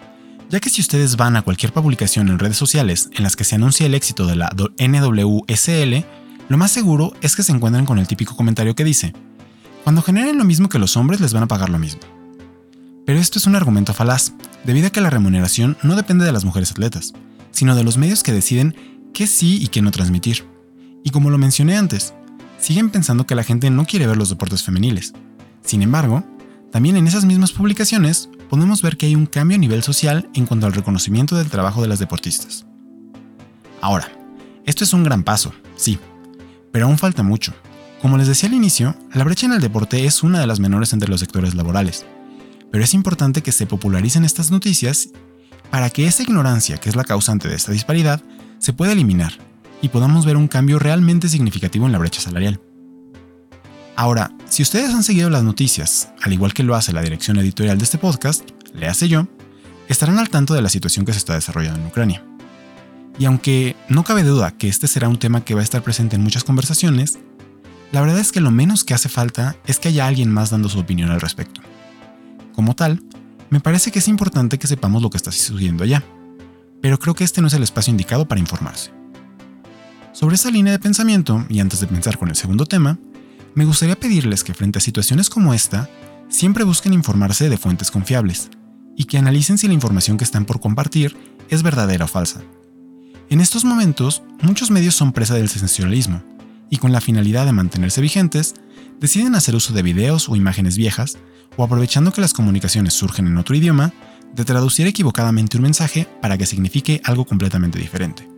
ya 0.51 0.59
que 0.59 0.69
si 0.69 0.81
ustedes 0.81 1.17
van 1.17 1.37
a 1.37 1.43
cualquier 1.43 1.73
publicación 1.73 2.29
en 2.29 2.41
redes 2.41 2.57
sociales 2.57 3.09
en 3.13 3.23
las 3.23 3.37
que 3.37 3.45
se 3.45 3.55
anuncia 3.55 3.87
el 3.87 3.95
éxito 3.95 4.27
de 4.27 4.35
la 4.35 4.51
NWSL, 4.79 6.05
lo 6.49 6.59
más 6.59 6.73
seguro 6.73 7.13
es 7.21 7.37
que 7.37 7.45
se 7.45 7.53
encuentren 7.53 7.87
con 7.87 8.01
el 8.01 8.09
típico 8.09 8.35
comentario 8.35 8.75
que 8.75 8.85
dice, 8.85 9.15
cuando 9.85 10.03
generen 10.03 10.37
lo 10.37 10.45
mismo 10.45 10.69
que 10.69 10.81
los 10.81 10.97
hombres 10.97 11.21
les 11.21 11.33
van 11.33 11.45
a 11.45 11.49
pagar 11.49 11.71
lo 11.71 11.79
mismo. 11.79 12.01
Pero 13.07 13.21
esto 13.21 13.39
es 13.39 13.47
un 13.47 13.55
argumento 13.55 13.95
falaz, 13.95 14.33
debido 14.65 14.89
a 14.89 14.91
que 14.91 15.01
la 15.01 15.11
remuneración 15.11 15.79
no 15.85 15.95
depende 15.95 16.25
de 16.25 16.33
las 16.33 16.45
mujeres 16.45 16.73
atletas, 16.73 17.13
sino 17.53 17.77
de 17.77 17.85
los 17.85 17.97
medios 17.97 18.25
que 18.25 18.33
deciden 18.33 18.75
qué 19.15 19.29
sí 19.29 19.63
y 19.63 19.69
qué 19.69 19.83
no 19.83 19.93
transmitir. 19.93 20.45
Y 21.05 21.11
como 21.11 21.31
lo 21.31 21.39
mencioné 21.39 21.77
antes, 21.77 22.15
siguen 22.63 22.91
pensando 22.91 23.27
que 23.27 23.35
la 23.35 23.43
gente 23.43 23.71
no 23.71 23.85
quiere 23.85 24.07
ver 24.07 24.17
los 24.17 24.31
deportes 24.31 24.63
femeniles. 24.63 25.13
Sin 25.65 25.83
embargo, 25.83 26.25
también 26.71 26.97
en 26.97 27.07
esas 27.07 27.25
mismas 27.25 27.53
publicaciones 27.53 28.31
podemos 28.49 28.83
ver 28.83 28.97
que 28.97 29.07
hay 29.07 29.17
un 29.17 29.27
cambio 29.27 29.57
a 29.57 29.61
nivel 29.61 29.83
social 29.83 30.31
en 30.33 30.47
cuanto 30.47 30.67
al 30.67 30.73
reconocimiento 30.73 31.37
del 31.37 31.51
trabajo 31.51 31.83
de 31.83 31.89
las 31.89 31.99
deportistas. 31.99 32.65
Ahora, 33.81 34.11
esto 34.65 34.85
es 34.85 34.93
un 34.93 35.03
gran 35.03 35.25
paso, 35.25 35.53
sí, 35.77 35.99
pero 36.71 36.87
aún 36.87 36.99
falta 36.99 37.23
mucho. 37.23 37.53
Como 38.01 38.17
les 38.17 38.29
decía 38.29 38.49
al 38.49 38.55
inicio, 38.55 38.97
la 39.13 39.25
brecha 39.25 39.47
en 39.47 39.53
el 39.53 39.61
deporte 39.61 40.07
es 40.07 40.23
una 40.23 40.39
de 40.39 40.47
las 40.47 40.61
menores 40.61 40.93
entre 40.93 41.09
los 41.09 41.21
sectores 41.21 41.55
laborales, 41.55 42.07
pero 42.71 42.85
es 42.85 42.95
importante 42.95 43.43
que 43.43 43.53
se 43.53 43.67
popularicen 43.67 44.25
estas 44.25 44.51
noticias 44.51 45.11
para 45.71 45.91
que 45.91 46.07
esa 46.07 46.23
ignorancia, 46.23 46.79
que 46.79 46.89
es 46.89 46.97
la 46.97 47.05
causante 47.05 47.49
de 47.49 47.57
esta 47.57 47.73
disparidad, 47.73 48.23
se 48.59 48.73
pueda 48.73 48.93
eliminar 48.93 49.33
y 49.83 49.91
podamos 49.91 50.25
ver 50.25 50.39
un 50.39 50.49
cambio 50.49 50.79
realmente 50.79 51.29
significativo 51.29 51.85
en 51.85 51.93
la 51.93 51.99
brecha 51.99 52.21
salarial. 52.21 52.61
Ahora, 53.97 54.33
si 54.49 54.63
ustedes 54.63 54.95
han 54.95 55.03
seguido 55.03 55.29
las 55.29 55.43
noticias, 55.43 56.09
al 56.23 56.33
igual 56.33 56.55
que 56.55 56.63
lo 56.63 56.75
hace 56.75 56.93
la 56.93 57.03
dirección 57.03 57.37
editorial 57.39 57.77
de 57.77 57.85
este 57.85 57.99
podcast, 57.99 58.49
le 58.73 58.87
hace 58.87 59.09
yo, 59.09 59.27
estarán 59.89 60.19
al 60.19 60.31
tanto 60.31 60.55
de 60.55 60.63
la 60.63 60.71
situación 60.71 61.05
que 61.05 61.13
se 61.13 61.19
está 61.19 61.35
desarrollando 61.35 61.81
en 61.81 61.87
Ucrania. 61.87 62.25
Y 63.19 63.27
aunque 63.27 63.77
no 63.89 64.05
cabe 64.05 64.23
duda 64.23 64.53
que 64.53 64.69
este 64.69 64.89
será 64.89 65.09
un 65.09 65.19
tema 65.19 65.45
que 65.45 65.55
va 65.55 65.61
a 65.61 65.65
estar 65.65 65.83
presente 65.83 66.17
en 66.17 66.23
muchas 66.23 66.45
conversaciones, 66.45 67.19
la 67.91 68.01
verdad 68.01 68.19
es 68.19 68.33
que 68.33 68.41
lo 68.41 68.51
menos 68.51 68.85
que 68.85 68.95
hace 68.95 69.11
falta 69.11 69.57
es 69.67 69.79
que 69.79 69.89
haya 69.89 70.07
alguien 70.07 70.33
más 70.33 70.49
dando 70.49 70.71
su 70.71 70.79
opinión 70.79 71.11
al 71.11 71.21
respecto. 71.21 71.61
Como 72.55 72.75
tal, 72.75 73.03
me 73.51 73.61
parece 73.61 73.93
que 73.93 73.99
es 73.99 74.09
importante 74.09 74.59
que 74.59 74.67
sepamos 74.67 75.03
lo 75.03 75.11
que 75.11 75.19
está 75.19 75.31
sucediendo 75.31 75.85
allá, 75.85 76.03
pero 76.81 76.99
creo 76.99 77.15
que 77.15 77.25
este 77.25 77.43
no 77.43 77.49
es 77.49 77.55
el 77.55 77.63
espacio 77.63 77.91
indicado 77.91 78.27
para 78.27 78.41
informarse. 78.41 79.02
Sobre 80.23 80.37
esa 80.37 80.53
línea 80.53 80.73
de 80.73 80.79
pensamiento, 80.79 81.45
y 81.49 81.59
antes 81.59 81.81
de 81.81 81.89
pensar 81.89 82.17
con 82.17 82.29
el 82.29 82.37
segundo 82.37 82.65
tema, 82.65 82.97
me 83.57 83.65
gustaría 83.65 83.99
pedirles 83.99 84.45
que 84.45 84.55
frente 84.55 84.79
a 84.79 84.81
situaciones 84.81 85.29
como 85.29 85.53
esta, 85.53 85.91
siempre 86.29 86.63
busquen 86.63 86.93
informarse 86.93 87.51
de 87.51 87.59
fuentes 87.59 87.91
confiables, 87.91 88.49
y 88.97 89.07
que 89.07 89.19
analicen 89.19 89.59
si 89.59 89.67
la 89.67 89.75
información 89.75 90.19
que 90.19 90.23
están 90.23 90.45
por 90.45 90.61
compartir 90.61 91.17
es 91.49 91.65
verdadera 91.65 92.05
o 92.05 92.09
falsa. 92.09 92.41
En 93.31 93.41
estos 93.41 93.65
momentos, 93.65 94.23
muchos 94.43 94.71
medios 94.71 94.95
son 94.95 95.11
presa 95.11 95.35
del 95.35 95.49
sensacionalismo, 95.49 96.23
y 96.71 96.77
con 96.77 96.93
la 96.93 97.01
finalidad 97.01 97.45
de 97.45 97.53
mantenerse 97.53 98.01
vigentes, 98.01 98.55
deciden 99.01 99.35
hacer 99.35 99.57
uso 99.57 99.73
de 99.73 99.83
videos 99.83 100.29
o 100.29 100.37
imágenes 100.37 100.77
viejas, 100.77 101.19
o 101.57 101.65
aprovechando 101.65 102.13
que 102.13 102.21
las 102.21 102.33
comunicaciones 102.33 102.95
surgen 102.95 103.27
en 103.27 103.39
otro 103.39 103.57
idioma, 103.57 103.93
de 104.37 104.45
traducir 104.45 104.87
equivocadamente 104.87 105.57
un 105.57 105.65
mensaje 105.65 106.07
para 106.21 106.39
que 106.39 106.47
signifique 106.47 107.01
algo 107.03 107.25
completamente 107.25 107.81
diferente. 107.81 108.29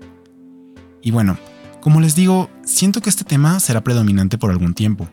Y 1.02 1.10
bueno, 1.10 1.36
como 1.84 2.00
les 2.00 2.14
digo, 2.14 2.48
siento 2.64 3.02
que 3.02 3.10
este 3.10 3.24
tema 3.24 3.60
será 3.60 3.84
predominante 3.84 4.38
por 4.38 4.50
algún 4.50 4.72
tiempo, 4.72 5.06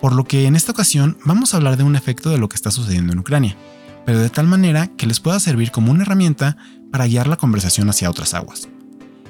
por 0.00 0.14
lo 0.14 0.24
que 0.24 0.46
en 0.46 0.56
esta 0.56 0.72
ocasión 0.72 1.18
vamos 1.26 1.52
a 1.52 1.58
hablar 1.58 1.76
de 1.76 1.84
un 1.84 1.96
efecto 1.96 2.30
de 2.30 2.38
lo 2.38 2.48
que 2.48 2.56
está 2.56 2.70
sucediendo 2.70 3.12
en 3.12 3.18
Ucrania, 3.18 3.58
pero 4.06 4.18
de 4.18 4.30
tal 4.30 4.46
manera 4.46 4.86
que 4.86 5.06
les 5.06 5.20
pueda 5.20 5.38
servir 5.38 5.70
como 5.70 5.92
una 5.92 6.04
herramienta 6.04 6.56
para 6.90 7.06
guiar 7.06 7.26
la 7.26 7.36
conversación 7.36 7.90
hacia 7.90 8.08
otras 8.08 8.32
aguas. 8.32 8.70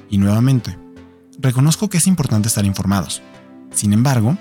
Y 0.09 0.19
nuevamente, 0.19 0.79
reconozco 1.37 1.89
que 1.89 1.97
es 1.97 2.07
importante 2.07 2.47
estar 2.47 2.63
informados. 2.63 3.21
Sin 3.73 3.91
embargo, 3.91 4.37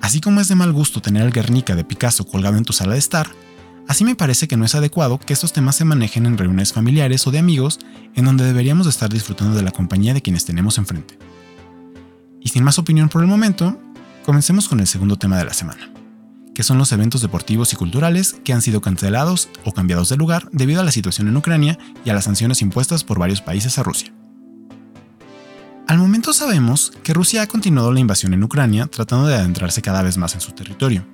así 0.00 0.20
como 0.20 0.40
es 0.40 0.48
de 0.48 0.56
mal 0.56 0.72
gusto 0.72 1.00
tener 1.00 1.22
el 1.22 1.32
Guernica 1.32 1.76
de 1.76 1.84
Picasso 1.84 2.26
colgado 2.26 2.56
en 2.56 2.64
tu 2.64 2.72
sala 2.72 2.94
de 2.94 2.98
estar, 2.98 3.30
así 3.86 4.02
me 4.02 4.16
parece 4.16 4.48
que 4.48 4.56
no 4.56 4.64
es 4.64 4.74
adecuado 4.74 5.20
que 5.20 5.32
estos 5.32 5.52
temas 5.52 5.76
se 5.76 5.84
manejen 5.84 6.26
en 6.26 6.38
reuniones 6.38 6.72
familiares 6.72 7.24
o 7.28 7.30
de 7.30 7.38
amigos 7.38 7.78
en 8.16 8.24
donde 8.24 8.44
deberíamos 8.44 8.88
estar 8.88 9.08
disfrutando 9.10 9.56
de 9.56 9.62
la 9.62 9.70
compañía 9.70 10.12
de 10.12 10.22
quienes 10.22 10.44
tenemos 10.44 10.76
enfrente. 10.76 11.16
Y 12.48 12.50
sin 12.50 12.64
más 12.64 12.78
opinión 12.78 13.10
por 13.10 13.20
el 13.20 13.28
momento, 13.28 13.78
comencemos 14.24 14.68
con 14.68 14.80
el 14.80 14.86
segundo 14.86 15.16
tema 15.16 15.36
de 15.36 15.44
la 15.44 15.52
semana, 15.52 15.92
que 16.54 16.62
son 16.62 16.78
los 16.78 16.92
eventos 16.92 17.20
deportivos 17.20 17.74
y 17.74 17.76
culturales 17.76 18.36
que 18.42 18.54
han 18.54 18.62
sido 18.62 18.80
cancelados 18.80 19.50
o 19.66 19.72
cambiados 19.72 20.08
de 20.08 20.16
lugar 20.16 20.48
debido 20.50 20.80
a 20.80 20.84
la 20.84 20.90
situación 20.90 21.28
en 21.28 21.36
Ucrania 21.36 21.78
y 22.06 22.08
a 22.08 22.14
las 22.14 22.24
sanciones 22.24 22.62
impuestas 22.62 23.04
por 23.04 23.18
varios 23.18 23.42
países 23.42 23.76
a 23.76 23.82
Rusia. 23.82 24.14
Al 25.88 25.98
momento 25.98 26.32
sabemos 26.32 26.90
que 27.02 27.12
Rusia 27.12 27.42
ha 27.42 27.46
continuado 27.48 27.92
la 27.92 28.00
invasión 28.00 28.32
en 28.32 28.42
Ucrania 28.42 28.86
tratando 28.86 29.26
de 29.26 29.34
adentrarse 29.34 29.82
cada 29.82 30.00
vez 30.00 30.16
más 30.16 30.32
en 30.32 30.40
su 30.40 30.52
territorio. 30.52 31.04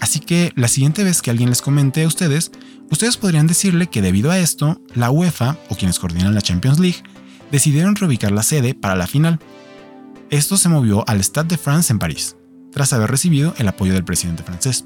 Así 0.00 0.20
que 0.20 0.52
la 0.54 0.68
siguiente 0.68 1.02
vez 1.02 1.22
que 1.22 1.30
alguien 1.30 1.48
les 1.48 1.62
comente 1.62 2.04
a 2.04 2.06
ustedes, 2.06 2.52
ustedes 2.90 3.16
podrían 3.16 3.46
decirle 3.46 3.86
que 3.86 4.02
debido 4.02 4.30
a 4.30 4.38
esto, 4.38 4.82
la 4.94 5.10
UEFA 5.10 5.56
o 5.70 5.76
quienes 5.76 5.98
coordinan 5.98 6.34
la 6.34 6.42
Champions 6.42 6.78
League 6.78 7.02
decidieron 7.50 7.96
reubicar 7.96 8.32
la 8.32 8.42
sede 8.42 8.74
para 8.74 8.96
la 8.96 9.06
final. 9.06 9.40
Esto 10.30 10.58
se 10.58 10.68
movió 10.68 11.08
al 11.08 11.20
Stade 11.24 11.48
de 11.48 11.56
France 11.56 11.90
en 11.90 11.98
París, 11.98 12.36
tras 12.70 12.92
haber 12.92 13.10
recibido 13.10 13.54
el 13.56 13.66
apoyo 13.66 13.94
del 13.94 14.04
presidente 14.04 14.42
francés. 14.42 14.84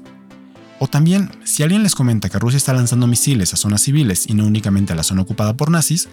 O 0.79 0.87
también, 0.87 1.31
si 1.43 1.63
alguien 1.63 1.83
les 1.83 1.95
comenta 1.95 2.29
que 2.29 2.39
Rusia 2.39 2.55
está 2.55 2.71
lanzando 2.71 3.07
misiles 3.07 3.53
a 3.53 3.57
zonas 3.57 3.81
civiles 3.81 4.25
y 4.29 4.35
no 4.35 4.45
únicamente 4.45 4.93
a 4.93 4.95
la 4.95 5.03
zona 5.03 5.23
ocupada 5.23 5.57
por 5.57 5.69
nazis, 5.69 6.07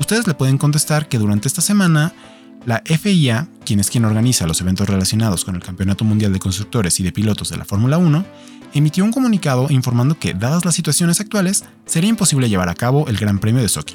ustedes 0.00 0.26
le 0.26 0.34
pueden 0.34 0.58
contestar 0.58 1.08
que 1.08 1.18
durante 1.18 1.46
esta 1.46 1.60
semana 1.60 2.14
la 2.66 2.82
FIA, 2.84 3.48
quien 3.64 3.78
es 3.78 3.90
quien 3.90 4.06
organiza 4.06 4.46
los 4.48 4.60
eventos 4.60 4.88
relacionados 4.88 5.44
con 5.44 5.54
el 5.54 5.62
Campeonato 5.62 6.04
Mundial 6.04 6.32
de 6.32 6.40
Constructores 6.40 6.98
y 6.98 7.04
de 7.04 7.12
Pilotos 7.12 7.50
de 7.50 7.58
la 7.58 7.64
Fórmula 7.64 7.96
1, 7.98 8.24
emitió 8.72 9.04
un 9.04 9.12
comunicado 9.12 9.68
informando 9.70 10.18
que, 10.18 10.34
dadas 10.34 10.64
las 10.64 10.74
situaciones 10.74 11.20
actuales, 11.20 11.64
sería 11.86 12.10
imposible 12.10 12.48
llevar 12.48 12.68
a 12.68 12.74
cabo 12.74 13.06
el 13.06 13.18
Gran 13.18 13.38
Premio 13.38 13.62
de 13.62 13.68
Sochi. 13.68 13.94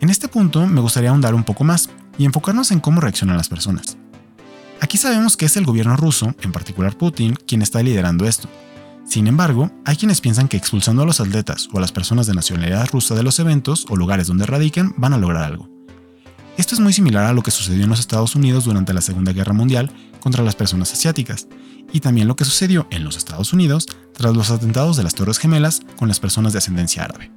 En 0.00 0.10
este 0.10 0.28
punto 0.28 0.64
me 0.66 0.80
gustaría 0.80 1.10
ahondar 1.10 1.34
un 1.34 1.42
poco 1.42 1.64
más 1.64 1.90
y 2.18 2.24
enfocarnos 2.24 2.70
en 2.70 2.80
cómo 2.80 3.00
reaccionan 3.00 3.36
las 3.36 3.48
personas. 3.48 3.96
Aquí 4.80 4.98
sabemos 4.98 5.36
que 5.36 5.46
es 5.46 5.56
el 5.56 5.64
gobierno 5.64 5.96
ruso, 5.96 6.34
en 6.42 6.52
particular 6.52 6.96
Putin, 6.96 7.34
quien 7.46 7.62
está 7.62 7.82
liderando 7.82 8.26
esto. 8.26 8.48
Sin 9.06 9.26
embargo, 9.26 9.70
hay 9.84 9.96
quienes 9.96 10.20
piensan 10.20 10.48
que 10.48 10.56
expulsando 10.56 11.02
a 11.02 11.06
los 11.06 11.20
atletas 11.20 11.68
o 11.72 11.78
a 11.78 11.80
las 11.80 11.92
personas 11.92 12.26
de 12.26 12.34
nacionalidad 12.34 12.88
rusa 12.90 13.14
de 13.14 13.22
los 13.22 13.38
eventos 13.38 13.86
o 13.88 13.96
lugares 13.96 14.26
donde 14.26 14.46
radiquen 14.46 14.92
van 14.96 15.12
a 15.12 15.18
lograr 15.18 15.44
algo. 15.44 15.68
Esto 16.56 16.74
es 16.74 16.80
muy 16.80 16.92
similar 16.92 17.24
a 17.26 17.32
lo 17.32 17.42
que 17.42 17.50
sucedió 17.50 17.84
en 17.84 17.90
los 17.90 18.00
Estados 18.00 18.34
Unidos 18.34 18.64
durante 18.64 18.94
la 18.94 19.02
Segunda 19.02 19.32
Guerra 19.32 19.52
Mundial 19.52 19.90
contra 20.20 20.42
las 20.42 20.56
personas 20.56 20.92
asiáticas, 20.92 21.48
y 21.92 22.00
también 22.00 22.26
lo 22.26 22.34
que 22.34 22.44
sucedió 22.44 22.88
en 22.90 23.04
los 23.04 23.16
Estados 23.16 23.52
Unidos 23.52 23.86
tras 24.12 24.34
los 24.34 24.50
atentados 24.50 24.96
de 24.96 25.04
las 25.04 25.14
Torres 25.14 25.38
Gemelas 25.38 25.82
con 25.96 26.08
las 26.08 26.18
personas 26.18 26.52
de 26.52 26.58
ascendencia 26.58 27.04
árabe. 27.04 27.30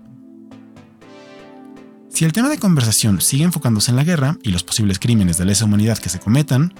Si 2.10 2.26
el 2.26 2.34
tema 2.34 2.50
de 2.50 2.58
conversación 2.58 3.22
sigue 3.22 3.44
enfocándose 3.44 3.92
en 3.92 3.98
la 3.98 4.04
guerra 4.04 4.38
y 4.44 4.50
los 4.50 4.64
posibles 4.64 5.00
crímenes 5.00 5.38
de 5.38 5.46
lesa 5.46 5.66
humanidad 5.66 5.98
que 6.00 6.10
se 6.10 6.20
cometan, 6.20 6.74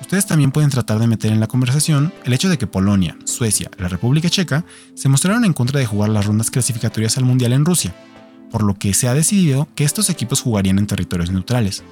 ustedes 0.00 0.26
también 0.26 0.52
pueden 0.52 0.70
tratar 0.70 0.98
de 0.98 1.06
meter 1.06 1.32
en 1.32 1.40
la 1.40 1.48
conversación 1.48 2.14
el 2.24 2.32
hecho 2.32 2.48
de 2.48 2.56
que 2.56 2.66
Polonia, 2.66 3.18
Suecia 3.24 3.70
y 3.76 3.82
la 3.82 3.88
República 3.88 4.30
Checa 4.30 4.64
se 4.94 5.08
mostraron 5.08 5.44
en 5.44 5.52
contra 5.52 5.80
de 5.80 5.86
jugar 5.86 6.10
las 6.10 6.24
rondas 6.24 6.50
clasificatorias 6.50 7.18
al 7.18 7.24
Mundial 7.24 7.52
en 7.52 7.64
Rusia, 7.64 7.94
por 8.50 8.62
lo 8.62 8.74
que 8.74 8.94
se 8.94 9.08
ha 9.08 9.14
decidido 9.14 9.68
que 9.74 9.84
estos 9.84 10.08
equipos 10.08 10.40
jugarían 10.40 10.78
en 10.78 10.86
territorios 10.86 11.30
neutrales. 11.30 11.82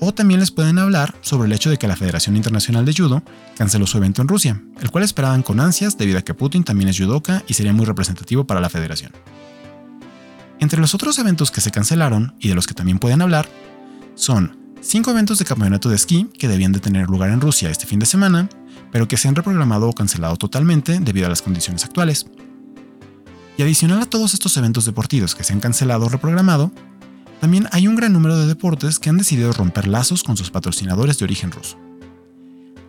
O 0.00 0.12
también 0.12 0.40
les 0.40 0.50
pueden 0.50 0.78
hablar 0.78 1.14
sobre 1.20 1.46
el 1.46 1.52
hecho 1.52 1.70
de 1.70 1.78
que 1.78 1.88
la 1.88 1.96
Federación 1.96 2.36
Internacional 2.36 2.84
de 2.84 2.94
Judo 2.94 3.22
canceló 3.56 3.86
su 3.86 3.96
evento 3.96 4.20
en 4.20 4.28
Rusia, 4.28 4.60
el 4.80 4.90
cual 4.90 5.04
esperaban 5.04 5.42
con 5.42 5.60
ansias 5.60 5.96
debido 5.96 6.18
a 6.18 6.22
que 6.22 6.34
Putin 6.34 6.64
también 6.64 6.88
es 6.88 6.98
judoka 6.98 7.44
y 7.46 7.54
sería 7.54 7.72
muy 7.72 7.86
representativo 7.86 8.44
para 8.44 8.60
la 8.60 8.68
federación. 8.68 9.12
Entre 10.60 10.80
los 10.80 10.94
otros 10.94 11.18
eventos 11.18 11.50
que 11.50 11.60
se 11.60 11.70
cancelaron 11.70 12.34
y 12.38 12.48
de 12.48 12.54
los 12.54 12.66
que 12.66 12.74
también 12.74 12.98
pueden 12.98 13.22
hablar, 13.22 13.48
son 14.14 14.56
cinco 14.80 15.10
eventos 15.10 15.38
de 15.38 15.44
campeonato 15.44 15.88
de 15.88 15.96
esquí 15.96 16.28
que 16.38 16.48
debían 16.48 16.72
de 16.72 16.80
tener 16.80 17.08
lugar 17.08 17.30
en 17.30 17.40
Rusia 17.40 17.70
este 17.70 17.86
fin 17.86 17.98
de 17.98 18.06
semana, 18.06 18.48
pero 18.92 19.08
que 19.08 19.16
se 19.16 19.28
han 19.28 19.34
reprogramado 19.34 19.88
o 19.88 19.92
cancelado 19.92 20.36
totalmente 20.36 21.00
debido 21.00 21.26
a 21.26 21.30
las 21.30 21.42
condiciones 21.42 21.84
actuales. 21.84 22.26
Y 23.56 23.62
adicional 23.62 24.02
a 24.02 24.06
todos 24.06 24.34
estos 24.34 24.56
eventos 24.56 24.84
deportivos 24.84 25.34
que 25.34 25.44
se 25.44 25.52
han 25.52 25.60
cancelado 25.60 26.06
o 26.06 26.08
reprogramado, 26.08 26.72
también 27.40 27.68
hay 27.72 27.88
un 27.88 27.96
gran 27.96 28.12
número 28.12 28.38
de 28.38 28.46
deportes 28.46 28.98
que 28.98 29.10
han 29.10 29.18
decidido 29.18 29.52
romper 29.52 29.86
lazos 29.86 30.22
con 30.22 30.36
sus 30.36 30.50
patrocinadores 30.50 31.18
de 31.18 31.24
origen 31.24 31.50
ruso. 31.50 31.78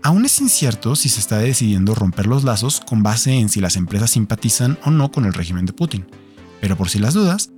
Aún 0.01 0.23
es 0.23 0.39
incierto 0.39 0.95
si 0.95 1.09
se 1.09 1.19
está 1.19 1.39
decidiendo 1.39 1.95
romper 1.95 2.27
los 2.27 2.43
lazos 2.43 2.79
con 2.79 3.01
base 3.01 3.33
en 3.33 3.49
si 3.49 3.59
las 3.59 3.75
empresas 3.75 4.11
simpatizan 4.11 4.77
o 4.85 4.91
no 4.91 5.11
con 5.11 5.25
el 5.25 5.33
régimen 5.33 5.65
de 5.65 5.73
Putin, 5.73 6.05
pero 6.61 6.77
por 6.77 6.89
si 6.89 6.99
las 6.99 7.15
dudas, 7.15 7.51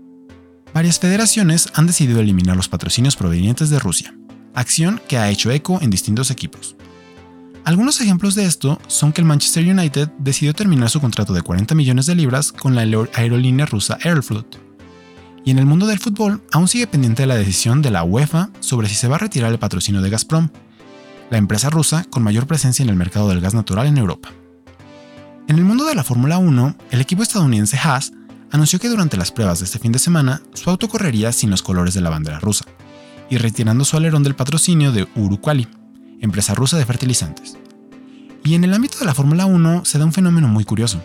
varias 0.77 1.00
federaciones 1.00 1.69
han 1.74 1.88
decidido 1.88 2.19
eliminar 2.19 2.55
los 2.55 2.69
patrocinios 2.69 3.15
provenientes 3.15 3.72
de 3.72 3.79
Rusia, 3.79 4.15
acción 4.53 5.01
que 5.07 5.17
ha 5.17 5.31
hecho 5.31 5.50
eco 5.50 5.79
en 5.81 5.89
distintos 5.89 6.29
equipos. 6.29 6.75
Algunos 7.65 8.00
ejemplos 8.00 8.36
de 8.36 8.46
esto 8.46 8.79
son 8.86 9.12
que 9.12 9.22
el 9.22 9.25
Manchester 9.25 9.65
United 9.67 10.10
decidió 10.19 10.53
terminar 10.53 10.91
su 10.91 11.01
contrato 11.01 11.34
de 11.34 11.41
40 11.41 11.74
millones 11.74 12.05
de 12.05 12.13
libras 12.13 12.51
con 12.51 12.75
la 12.75 12.81
aerolínea 13.15 13.65
rusa 13.65 13.98
Aeroflot. 14.03 14.62
Y 15.43 15.50
en 15.50 15.57
el 15.57 15.65
mundo 15.65 15.88
del 15.88 15.98
fútbol 15.98 16.43
aún 16.51 16.67
sigue 16.67 16.86
pendiente 16.86 17.25
la 17.25 17.38
decisión 17.38 17.81
de 17.81 17.89
la 17.89 18.03
UEFA 18.03 18.51
sobre 18.60 18.88
si 18.88 18.93
se 18.93 19.07
va 19.07 19.15
a 19.15 19.19
retirar 19.19 19.51
el 19.51 19.57
patrocinio 19.57 20.03
de 20.03 20.12
Gazprom, 20.12 20.50
la 21.31 21.39
empresa 21.39 21.72
rusa 21.72 22.05
con 22.07 22.22
mayor 22.22 22.46
presencia 22.46 22.84
en 22.84 22.89
el 22.89 22.96
mercado 22.96 23.29
del 23.29 23.41
gas 23.41 23.55
natural 23.55 23.88
en 23.88 23.98
Europa. 23.98 24.29
En 25.48 25.57
el 25.57 25.65
mundo 25.65 25.86
de 25.86 25.96
la 25.96 26.03
Fórmula 26.03 26.38
1, 26.38 26.77
el 26.91 27.01
equipo 27.01 27.24
estadounidense 27.24 27.79
Haas 27.84 28.12
anunció 28.51 28.80
que 28.80 28.89
durante 28.89 29.18
las 29.18 29.32
pruebas 29.32 29.60
de 29.60 29.66
este 29.66 29.80
fin 29.80 29.92
de 29.92 30.00
semana 30.00 30.42
su 30.54 30.70
auto 30.70 30.88
correría 30.88 31.32
sin 31.32 31.50
los 31.50 31.62
colores 31.62 31.94
de 31.94 32.01
la 32.01 32.10
bandera 32.10 32.39
rusa, 32.39 32.66
y 33.30 33.38
retirando 33.38 33.86
su 33.86 33.98
alerón 33.98 34.24
del 34.24 34.36
patrocinio 34.36 34.92
de 34.92 35.08
Uruquali, 35.16 35.68
empresa 36.22 36.56
rusa 36.56 36.77
de 36.77 36.86
fertilizantes. 36.86 37.58
Y 38.44 38.56
en 38.56 38.63
el 38.63 38.74
ámbito 38.74 39.00
de 39.00 39.06
la 39.06 39.13
Fórmula 39.13 39.46
1 39.46 39.86
se 39.86 39.98
da 39.98 40.06
un 40.06 40.13
fenómeno 40.13 40.48
muy 40.48 40.63
curioso. 40.63 41.01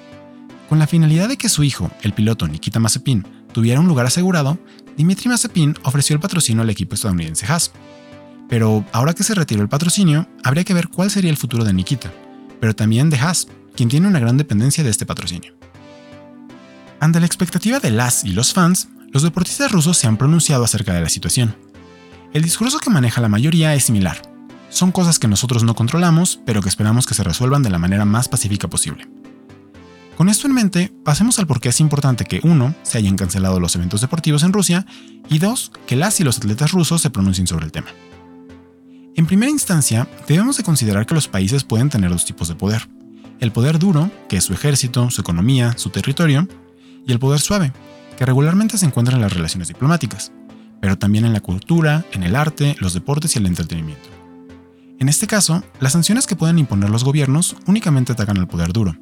Con 0.69 0.79
la 0.79 0.87
finalidad 0.87 1.29
de 1.29 1.37
que 1.37 1.49
su 1.49 1.65
hijo, 1.65 1.91
el 2.03 2.13
piloto 2.13 2.47
Nikita 2.47 2.79
Mazepin, 2.79 3.27
tuviera 3.53 3.81
un 3.81 3.89
lugar 3.89 4.07
asegurado, 4.07 4.59
Dimitri 4.97 5.29
Mazepin 5.29 5.77
ofreció 5.83 6.15
el 6.15 6.21
patrocinio 6.21 6.63
al 6.63 6.71
equipo 6.71 6.95
estadounidense 6.95 7.47
Haas. 7.47 7.73
Pero 8.49 8.85
ahora 8.93 9.15
que 9.15 9.25
se 9.25 9.35
retiró 9.35 9.63
el 9.63 9.69
patrocinio, 9.69 10.29
habría 10.45 10.65
que 10.65 10.75
ver 10.75 10.89
cuál 10.89 11.11
sería 11.11 11.31
el 11.31 11.37
futuro 11.37 11.65
de 11.65 11.73
Nikita, 11.73 12.13
pero 12.61 12.75
también 12.75 13.11
de 13.11 13.19
Haas, 13.19 13.49
quien 13.75 13.89
tiene 13.89 14.07
una 14.07 14.21
gran 14.21 14.37
dependencia 14.37 14.85
de 14.85 14.91
este 14.91 15.07
patrocinio. 15.07 15.55
Ante 17.03 17.19
la 17.19 17.27
expectativa 17.27 17.81
de 17.81 17.91
las 17.91 18.25
y 18.25 18.29
los 18.29 18.53
fans, 18.53 18.87
los 19.11 19.25
deportistas 19.25 19.73
rusos 19.73 19.99
se 19.99 20.07
han 20.07 20.17
pronunciado 20.17 20.63
acerca 20.63 20.95
de 20.95 21.01
la 21.01 21.09
situación. 21.09 21.57
El 22.33 22.43
discurso 22.45 22.79
que 22.79 22.91
maneja 22.91 23.21
la 23.21 23.29
mayoría 23.29 23.75
es 23.75 23.83
similar. 23.83 24.23
Son 24.69 24.93
cosas 24.93 25.19
que 25.19 25.27
nosotros 25.27 25.65
no 25.65 25.75
controlamos, 25.75 26.39
pero 26.47 26.63
que 26.63 26.69
esperamos 26.69 27.05
que 27.05 27.15
se 27.15 27.25
resuelvan 27.25 27.65
de 27.65 27.71
la 27.71 27.81
manera 27.81 28.05
más 28.05 28.29
pacífica 28.29 28.69
posible. 28.69 29.09
Con 30.17 30.29
esto 30.29 30.47
en 30.47 30.55
mente, 30.55 30.93
pasemos 31.03 31.41
al 31.41 31.49
por 31.49 31.59
qué 31.59 31.71
es 31.71 31.81
importante 31.81 32.25
que 32.25 32.39
1. 32.45 32.73
se 32.85 32.99
hayan 32.99 33.17
cancelado 33.17 33.59
los 33.59 33.75
eventos 33.75 34.01
deportivos 34.01 34.45
en 34.45 34.53
Rusia 34.53 34.87
y 35.29 35.41
2. 35.41 35.73
que 35.89 35.97
las 35.97 36.21
y 36.21 36.23
los 36.23 36.39
atletas 36.39 36.71
rusos 36.71 37.03
se 37.03 37.11
pronuncien 37.11 37.49
sobre 37.49 37.65
el 37.65 37.73
tema. 37.73 37.89
En 39.17 39.27
primera 39.27 39.51
instancia, 39.51 40.07
debemos 40.29 40.57
de 40.57 40.63
considerar 40.63 41.05
que 41.07 41.17
los 41.17 41.27
países 41.27 41.65
pueden 41.65 41.91
tener 41.91 42.11
dos 42.11 42.25
tipos 42.25 42.47
de 42.47 42.55
poder. 42.55 42.89
El 43.41 43.51
poder 43.51 43.81
duro, 43.81 44.09
que 44.29 44.37
es 44.37 44.45
su 44.45 44.53
ejército, 44.53 45.11
su 45.11 45.21
economía, 45.21 45.77
su 45.77 45.91
territorio, 45.91 46.47
y 47.07 47.13
el 47.13 47.19
poder 47.19 47.41
suave, 47.41 47.73
que 48.17 48.27
regularmente 48.27 48.79
se 48.79 48.87
encuentra 48.87 49.15
en 49.15 49.23
las 49.23 49.33
relaciones 49.33 49.69
diplomáticas, 49.69 50.33
pero 50.81 50.99
también 50.99 51.25
en 51.25 51.33
la 51.33 51.41
cultura, 51.41 52.05
en 52.13 52.23
el 52.23 52.37
arte, 52.37 52.77
los 52.81 52.95
deportes 52.95 53.35
y 53.35 53.39
el 53.39 53.47
entretenimiento. 53.47 54.09
En 54.99 55.09
este 55.09 55.27
caso, 55.27 55.65
las 55.81 55.93
sanciones 55.93 56.27
que 56.27 56.37
pueden 56.37 56.59
imponer 56.59 56.91
los 56.91 57.05
gobiernos 57.05 57.57
únicamente 57.67 58.13
atacan 58.13 58.39
al 58.39 58.49
poder 58.49 58.73
duro. 58.73 58.97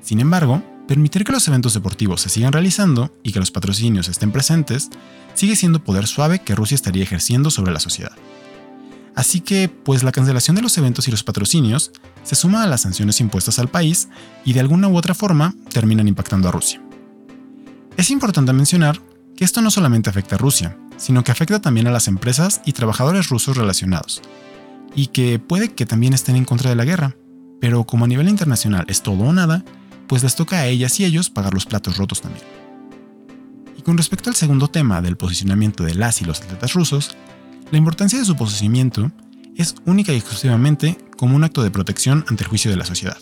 Sin 0.00 0.20
embargo, 0.20 0.62
permitir 0.86 1.24
que 1.24 1.32
los 1.32 1.46
eventos 1.48 1.74
deportivos 1.74 2.20
se 2.20 2.28
sigan 2.28 2.52
realizando 2.52 3.14
y 3.22 3.32
que 3.32 3.40
los 3.40 3.50
patrocinios 3.50 4.08
estén 4.08 4.32
presentes 4.32 4.90
sigue 5.34 5.56
siendo 5.56 5.82
poder 5.82 6.06
suave 6.06 6.40
que 6.40 6.54
Rusia 6.54 6.74
estaría 6.74 7.02
ejerciendo 7.02 7.50
sobre 7.50 7.72
la 7.72 7.80
sociedad. 7.80 8.12
Así 9.14 9.40
que, 9.40 9.68
pues 9.68 10.02
la 10.02 10.12
cancelación 10.12 10.56
de 10.56 10.62
los 10.62 10.76
eventos 10.76 11.06
y 11.06 11.10
los 11.10 11.22
patrocinios 11.22 11.92
se 12.22 12.34
suma 12.34 12.64
a 12.64 12.66
las 12.66 12.82
sanciones 12.82 13.20
impuestas 13.20 13.58
al 13.58 13.68
país 13.68 14.08
y 14.44 14.52
de 14.54 14.60
alguna 14.60 14.88
u 14.88 14.96
otra 14.96 15.14
forma 15.14 15.54
terminan 15.72 16.08
impactando 16.08 16.48
a 16.48 16.52
Rusia. 16.52 16.83
Es 17.96 18.10
importante 18.10 18.52
mencionar 18.52 19.00
que 19.36 19.44
esto 19.44 19.62
no 19.62 19.70
solamente 19.70 20.10
afecta 20.10 20.34
a 20.34 20.38
Rusia, 20.38 20.76
sino 20.96 21.22
que 21.22 21.30
afecta 21.30 21.60
también 21.60 21.86
a 21.86 21.92
las 21.92 22.08
empresas 22.08 22.60
y 22.64 22.72
trabajadores 22.72 23.28
rusos 23.28 23.56
relacionados, 23.56 24.20
y 24.96 25.08
que 25.08 25.38
puede 25.38 25.74
que 25.74 25.86
también 25.86 26.12
estén 26.12 26.34
en 26.34 26.44
contra 26.44 26.70
de 26.70 26.76
la 26.76 26.84
guerra, 26.84 27.16
pero 27.60 27.84
como 27.84 28.04
a 28.04 28.08
nivel 28.08 28.28
internacional 28.28 28.84
es 28.88 29.02
todo 29.02 29.22
o 29.22 29.32
nada, 29.32 29.64
pues 30.08 30.24
les 30.24 30.34
toca 30.34 30.56
a 30.56 30.66
ellas 30.66 30.98
y 30.98 31.04
ellos 31.04 31.30
pagar 31.30 31.54
los 31.54 31.66
platos 31.66 31.96
rotos 31.96 32.20
también. 32.20 32.44
Y 33.78 33.82
con 33.82 33.96
respecto 33.96 34.28
al 34.28 34.36
segundo 34.36 34.68
tema 34.68 35.00
del 35.00 35.16
posicionamiento 35.16 35.84
de 35.84 35.94
las 35.94 36.20
y 36.20 36.24
los 36.24 36.40
atletas 36.40 36.74
rusos, 36.74 37.16
la 37.70 37.78
importancia 37.78 38.18
de 38.18 38.24
su 38.24 38.36
posicionamiento 38.36 39.12
es 39.56 39.76
única 39.86 40.12
y 40.12 40.16
exclusivamente 40.16 40.98
como 41.16 41.36
un 41.36 41.44
acto 41.44 41.62
de 41.62 41.70
protección 41.70 42.24
ante 42.28 42.42
el 42.42 42.48
juicio 42.48 42.72
de 42.72 42.76
la 42.76 42.84
sociedad. 42.84 43.18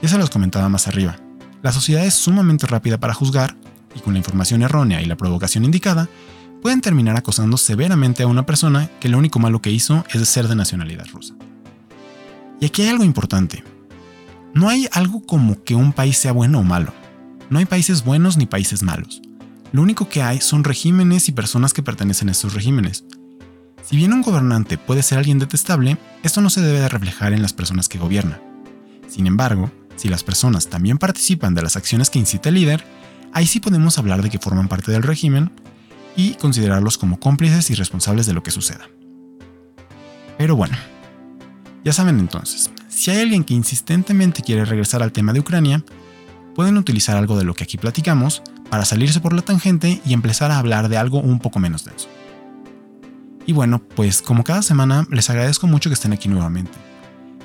Ya 0.00 0.08
se 0.08 0.18
los 0.18 0.30
comentaba 0.30 0.68
más 0.68 0.88
arriba, 0.88 1.18
la 1.62 1.72
sociedad 1.72 2.04
es 2.04 2.14
sumamente 2.14 2.66
rápida 2.66 2.98
para 2.98 3.14
juzgar 3.14 3.56
y 3.94 4.00
con 4.00 4.14
la 4.14 4.18
información 4.18 4.62
errónea 4.62 5.02
y 5.02 5.06
la 5.06 5.16
provocación 5.16 5.64
indicada, 5.64 6.08
pueden 6.62 6.80
terminar 6.80 7.16
acosando 7.16 7.56
severamente 7.56 8.22
a 8.22 8.26
una 8.26 8.46
persona 8.46 8.90
que 9.00 9.08
lo 9.08 9.18
único 9.18 9.38
malo 9.38 9.62
que 9.62 9.70
hizo 9.70 10.04
es 10.12 10.28
ser 10.28 10.48
de 10.48 10.56
nacionalidad 10.56 11.06
rusa. 11.12 11.34
Y 12.60 12.66
aquí 12.66 12.82
hay 12.82 12.88
algo 12.88 13.04
importante. 13.04 13.62
No 14.54 14.68
hay 14.68 14.88
algo 14.92 15.24
como 15.24 15.62
que 15.62 15.74
un 15.74 15.92
país 15.92 16.18
sea 16.18 16.32
bueno 16.32 16.60
o 16.60 16.64
malo. 16.64 16.92
No 17.50 17.58
hay 17.58 17.64
países 17.64 18.04
buenos 18.04 18.36
ni 18.36 18.46
países 18.46 18.82
malos. 18.82 19.22
Lo 19.72 19.82
único 19.82 20.08
que 20.08 20.22
hay 20.22 20.40
son 20.40 20.64
regímenes 20.64 21.28
y 21.28 21.32
personas 21.32 21.72
que 21.72 21.82
pertenecen 21.82 22.28
a 22.28 22.32
esos 22.32 22.54
regímenes. 22.54 23.04
Si 23.82 23.96
bien 23.96 24.12
un 24.12 24.22
gobernante 24.22 24.76
puede 24.76 25.02
ser 25.02 25.18
alguien 25.18 25.38
detestable, 25.38 25.98
esto 26.22 26.40
no 26.40 26.50
se 26.50 26.60
debe 26.60 26.80
de 26.80 26.88
reflejar 26.88 27.32
en 27.32 27.42
las 27.42 27.52
personas 27.52 27.88
que 27.88 27.98
gobierna. 27.98 28.40
Sin 29.08 29.26
embargo, 29.26 29.70
si 29.98 30.08
las 30.08 30.22
personas 30.22 30.68
también 30.68 30.96
participan 30.96 31.54
de 31.54 31.62
las 31.62 31.76
acciones 31.76 32.08
que 32.08 32.20
incita 32.20 32.48
el 32.48 32.54
líder, 32.54 32.84
ahí 33.32 33.46
sí 33.46 33.58
podemos 33.58 33.98
hablar 33.98 34.22
de 34.22 34.30
que 34.30 34.38
forman 34.38 34.68
parte 34.68 34.92
del 34.92 35.02
régimen 35.02 35.50
y 36.16 36.34
considerarlos 36.34 36.98
como 36.98 37.18
cómplices 37.18 37.68
y 37.70 37.74
responsables 37.74 38.24
de 38.24 38.32
lo 38.32 38.42
que 38.42 38.52
suceda. 38.52 38.88
Pero 40.38 40.54
bueno, 40.54 40.76
ya 41.84 41.92
saben 41.92 42.20
entonces, 42.20 42.70
si 42.88 43.10
hay 43.10 43.20
alguien 43.20 43.42
que 43.42 43.54
insistentemente 43.54 44.42
quiere 44.42 44.64
regresar 44.64 45.02
al 45.02 45.12
tema 45.12 45.32
de 45.32 45.40
Ucrania, 45.40 45.84
pueden 46.54 46.76
utilizar 46.76 47.16
algo 47.16 47.36
de 47.36 47.44
lo 47.44 47.54
que 47.54 47.64
aquí 47.64 47.76
platicamos 47.76 48.42
para 48.70 48.84
salirse 48.84 49.20
por 49.20 49.32
la 49.32 49.42
tangente 49.42 50.00
y 50.06 50.12
empezar 50.12 50.52
a 50.52 50.58
hablar 50.58 50.88
de 50.88 50.96
algo 50.96 51.18
un 51.20 51.40
poco 51.40 51.58
menos 51.58 51.84
denso. 51.84 52.08
Y 53.46 53.52
bueno, 53.52 53.80
pues 53.80 54.22
como 54.22 54.44
cada 54.44 54.62
semana 54.62 55.08
les 55.10 55.28
agradezco 55.28 55.66
mucho 55.66 55.90
que 55.90 55.94
estén 55.94 56.12
aquí 56.12 56.28
nuevamente. 56.28 56.87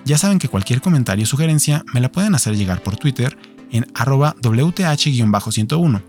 Ya 0.05 0.17
saben 0.17 0.39
que 0.39 0.49
cualquier 0.49 0.81
comentario 0.81 1.23
o 1.23 1.27
sugerencia 1.27 1.83
me 1.93 2.01
la 2.01 2.11
pueden 2.11 2.35
hacer 2.35 2.57
llegar 2.57 2.83
por 2.83 2.97
Twitter 2.97 3.37
en 3.71 3.87
arroba 3.93 4.35
WTH-101. 4.41 6.01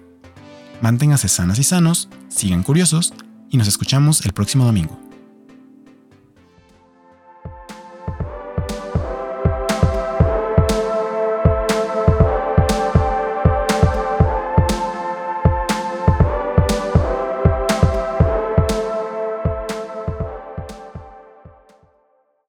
Manténganse 0.81 1.29
sanas 1.29 1.59
y 1.59 1.65
sanos, 1.65 2.09
sigan 2.29 2.63
curiosos 2.63 3.15
y 3.51 3.57
nos 3.57 3.69
escuchamos 3.69 4.25
el 4.27 4.33
próximo 4.33 4.65
domingo. 4.65 5.04